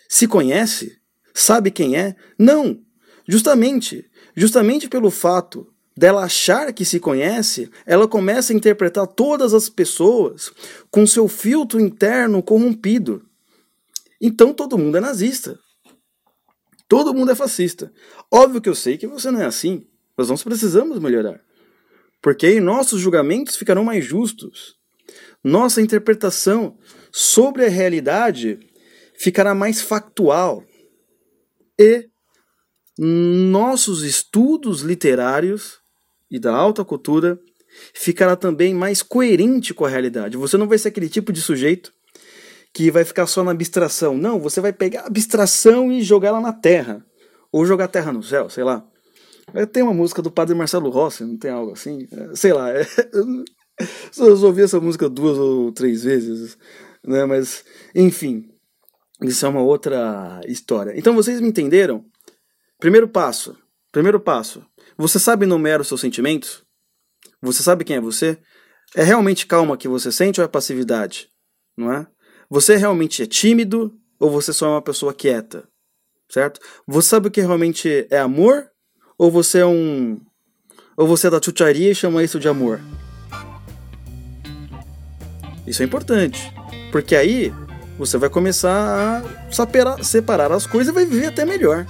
se 0.07 0.27
conhece? 0.27 0.99
Sabe 1.33 1.71
quem 1.71 1.95
é? 1.95 2.15
Não! 2.38 2.79
Justamente, 3.27 4.09
justamente 4.36 4.88
pelo 4.88 5.09
fato 5.09 5.67
dela 5.95 6.23
achar 6.23 6.73
que 6.73 6.83
se 6.83 6.99
conhece, 6.99 7.69
ela 7.86 8.07
começa 8.07 8.51
a 8.51 8.55
interpretar 8.55 9.07
todas 9.07 9.53
as 9.53 9.69
pessoas 9.69 10.51
com 10.91 11.05
seu 11.05 11.27
filtro 11.27 11.79
interno 11.79 12.41
corrompido. 12.43 13.25
Então 14.21 14.53
todo 14.53 14.77
mundo 14.77 14.97
é 14.97 15.01
nazista. 15.01 15.59
Todo 16.88 17.13
mundo 17.13 17.31
é 17.31 17.36
fascista. 17.36 17.91
Óbvio 18.31 18.62
que 18.62 18.69
eu 18.69 18.75
sei 18.75 18.97
que 18.97 19.07
você 19.07 19.31
não 19.31 19.41
é 19.41 19.45
assim, 19.45 19.88
mas 20.15 20.29
nós 20.29 20.43
precisamos 20.43 20.99
melhorar. 20.99 21.41
Porque 22.23 22.45
aí 22.45 22.62
nossos 22.62 23.01
julgamentos 23.01 23.57
ficarão 23.57 23.83
mais 23.83 24.05
justos. 24.05 24.75
Nossa 25.43 25.81
interpretação 25.81 26.77
sobre 27.12 27.65
a 27.65 27.69
realidade 27.69 28.57
ficará 29.19 29.53
mais 29.53 29.81
factual. 29.81 30.63
E 31.77 32.07
nossos 32.97 34.03
estudos 34.03 34.81
literários 34.81 35.79
e 36.31 36.39
da 36.39 36.55
alta 36.55 36.86
cultura 36.86 37.38
ficará 37.93 38.38
também 38.38 38.73
mais 38.73 39.01
coerente 39.01 39.73
com 39.73 39.83
a 39.83 39.89
realidade. 39.89 40.38
Você 40.38 40.55
não 40.55 40.67
vai 40.67 40.77
ser 40.77 40.88
aquele 40.88 41.09
tipo 41.09 41.33
de 41.33 41.41
sujeito 41.41 41.91
que 42.73 42.89
vai 42.89 43.03
ficar 43.03 43.27
só 43.27 43.43
na 43.43 43.51
abstração. 43.51 44.17
Não, 44.17 44.39
você 44.39 44.62
vai 44.62 44.71
pegar 44.71 45.01
a 45.01 45.07
abstração 45.07 45.91
e 45.91 46.01
jogar 46.01 46.29
ela 46.29 46.39
na 46.39 46.53
terra. 46.53 47.05
Ou 47.51 47.65
jogar 47.65 47.86
a 47.86 47.89
terra 47.89 48.13
no 48.13 48.23
céu, 48.23 48.49
sei 48.49 48.63
lá. 48.63 48.88
Tem 49.71 49.84
uma 49.84 49.93
música 49.93 50.21
do 50.21 50.32
padre 50.32 50.56
Marcelo 50.56 50.89
Rossi, 50.89 51.23
não 51.23 51.38
tem 51.38 51.51
algo 51.51 51.73
assim? 51.73 52.08
É, 52.12 52.36
sei 52.36 52.53
lá. 52.53 52.71
É, 52.71 52.86
eu 54.17 54.43
ouvi 54.43 54.62
essa 54.62 54.79
música 54.79 55.10
duas 55.10 55.38
ou 55.38 55.71
três 55.71 56.03
vezes, 56.03 56.58
né? 57.06 57.25
Mas, 57.25 57.63
enfim, 57.93 58.49
isso 59.21 59.45
é 59.45 59.49
uma 59.49 59.62
outra 59.62 60.41
história. 60.47 60.93
Então 60.97 61.13
vocês 61.13 61.39
me 61.39 61.47
entenderam? 61.47 62.06
Primeiro 62.79 63.08
passo. 63.08 63.58
Primeiro 63.91 64.19
passo. 64.19 64.65
Você 64.97 65.19
sabe 65.19 65.45
enumerar 65.45 65.82
os 65.82 65.88
seus 65.88 66.01
sentimentos? 66.01 66.63
Você 67.41 67.62
sabe 67.63 67.84
quem 67.84 67.97
é 67.97 68.01
você? 68.01 68.38
É 68.95 69.03
realmente 69.03 69.47
calma 69.47 69.77
que 69.77 69.88
você 69.88 70.12
sente 70.12 70.39
ou 70.39 70.45
é 70.45 70.47
passividade? 70.47 71.29
Não 71.77 71.91
é? 71.91 72.08
Você 72.49 72.75
realmente 72.75 73.23
é 73.23 73.25
tímido 73.25 73.93
ou 74.19 74.29
você 74.29 74.53
só 74.53 74.67
é 74.67 74.69
uma 74.69 74.82
pessoa 74.82 75.13
quieta? 75.13 75.67
Certo? 76.29 76.60
Você 76.88 77.10
sabe 77.10 77.27
o 77.27 77.32
que 77.32 77.41
realmente 77.41 78.08
é 78.10 78.19
amor 78.19 78.69
ou 79.17 79.32
você 79.32 79.60
é 79.60 79.65
um 79.65 80.19
ou 80.95 81.08
você 81.08 81.28
é 81.28 81.30
da 81.30 81.41
chucharia 81.41 81.91
e 81.91 81.95
chama 81.95 82.23
isso 82.23 82.39
de 82.39 82.47
amor? 82.47 82.80
Isso 85.65 85.82
é 85.82 85.86
importante, 85.86 86.54
porque 86.91 87.15
aí 87.15 87.54
você 87.97 88.17
vai 88.17 88.30
começar 88.30 89.23
a 89.49 90.04
separar, 90.04 90.52
as 90.52 90.65
coisas 90.65 90.91
e 90.91 90.95
vai 90.95 91.06
viver 91.06 91.28
até 91.28 91.45
melhor. 91.45 91.86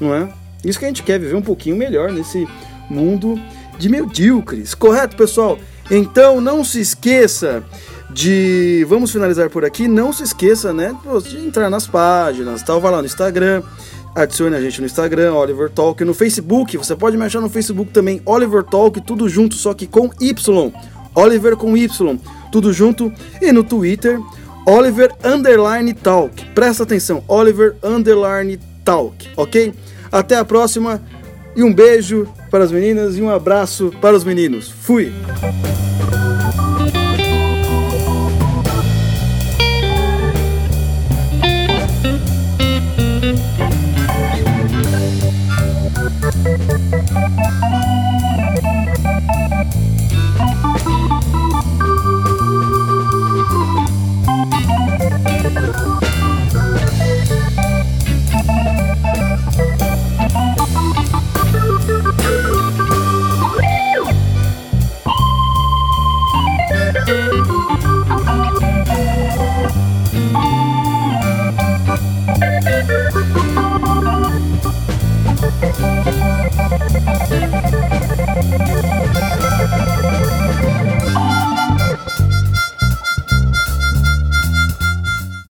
Não 0.00 0.14
é? 0.14 0.28
Isso 0.64 0.78
que 0.78 0.84
a 0.84 0.88
gente 0.88 1.02
quer, 1.02 1.18
viver 1.18 1.34
um 1.34 1.42
pouquinho 1.42 1.76
melhor 1.76 2.12
nesse 2.12 2.46
mundo 2.90 3.40
de 3.78 3.88
medíocres. 3.88 4.74
Correto, 4.74 5.16
pessoal? 5.16 5.58
Então 5.90 6.40
não 6.40 6.64
se 6.64 6.80
esqueça 6.80 7.62
de. 8.10 8.84
Vamos 8.88 9.10
finalizar 9.10 9.50
por 9.50 9.64
aqui. 9.64 9.86
Não 9.86 10.12
se 10.12 10.22
esqueça, 10.22 10.72
né? 10.72 10.96
De 11.26 11.38
entrar 11.38 11.68
nas 11.68 11.86
páginas, 11.86 12.62
tal. 12.62 12.80
Vai 12.80 12.92
lá 12.92 12.98
no 12.98 13.06
Instagram. 13.06 13.62
Adicione 14.14 14.54
a 14.54 14.60
gente 14.60 14.80
no 14.80 14.86
Instagram, 14.86 15.34
Oliver 15.34 15.68
Talk, 15.68 16.04
no 16.04 16.14
Facebook, 16.14 16.76
você 16.76 16.94
pode 16.94 17.16
me 17.16 17.24
achar 17.24 17.40
no 17.40 17.48
Facebook 17.48 17.90
também, 17.90 18.22
Oliver 18.24 18.62
Talk, 18.62 19.00
tudo 19.00 19.28
junto, 19.28 19.56
só 19.56 19.74
que 19.74 19.86
com 19.86 20.08
Y. 20.20 20.72
Oliver 21.16 21.56
com 21.56 21.76
Y, 21.76 21.88
tudo 22.52 22.72
junto. 22.72 23.12
E 23.42 23.50
no 23.50 23.64
Twitter, 23.64 24.20
Oliver 24.66 25.10
Underline 25.24 25.92
Talk. 25.94 26.44
Presta 26.54 26.84
atenção, 26.84 27.24
Oliver 27.26 27.76
Underline 27.82 28.58
Talk, 28.84 29.28
ok? 29.36 29.74
Até 30.12 30.36
a 30.36 30.44
próxima 30.44 31.02
e 31.56 31.62
um 31.62 31.72
beijo 31.72 32.28
para 32.50 32.64
as 32.64 32.72
meninas 32.72 33.16
e 33.16 33.22
um 33.22 33.30
abraço 33.30 33.92
para 34.00 34.16
os 34.16 34.24
meninos. 34.24 34.68
Fui! 34.70 35.12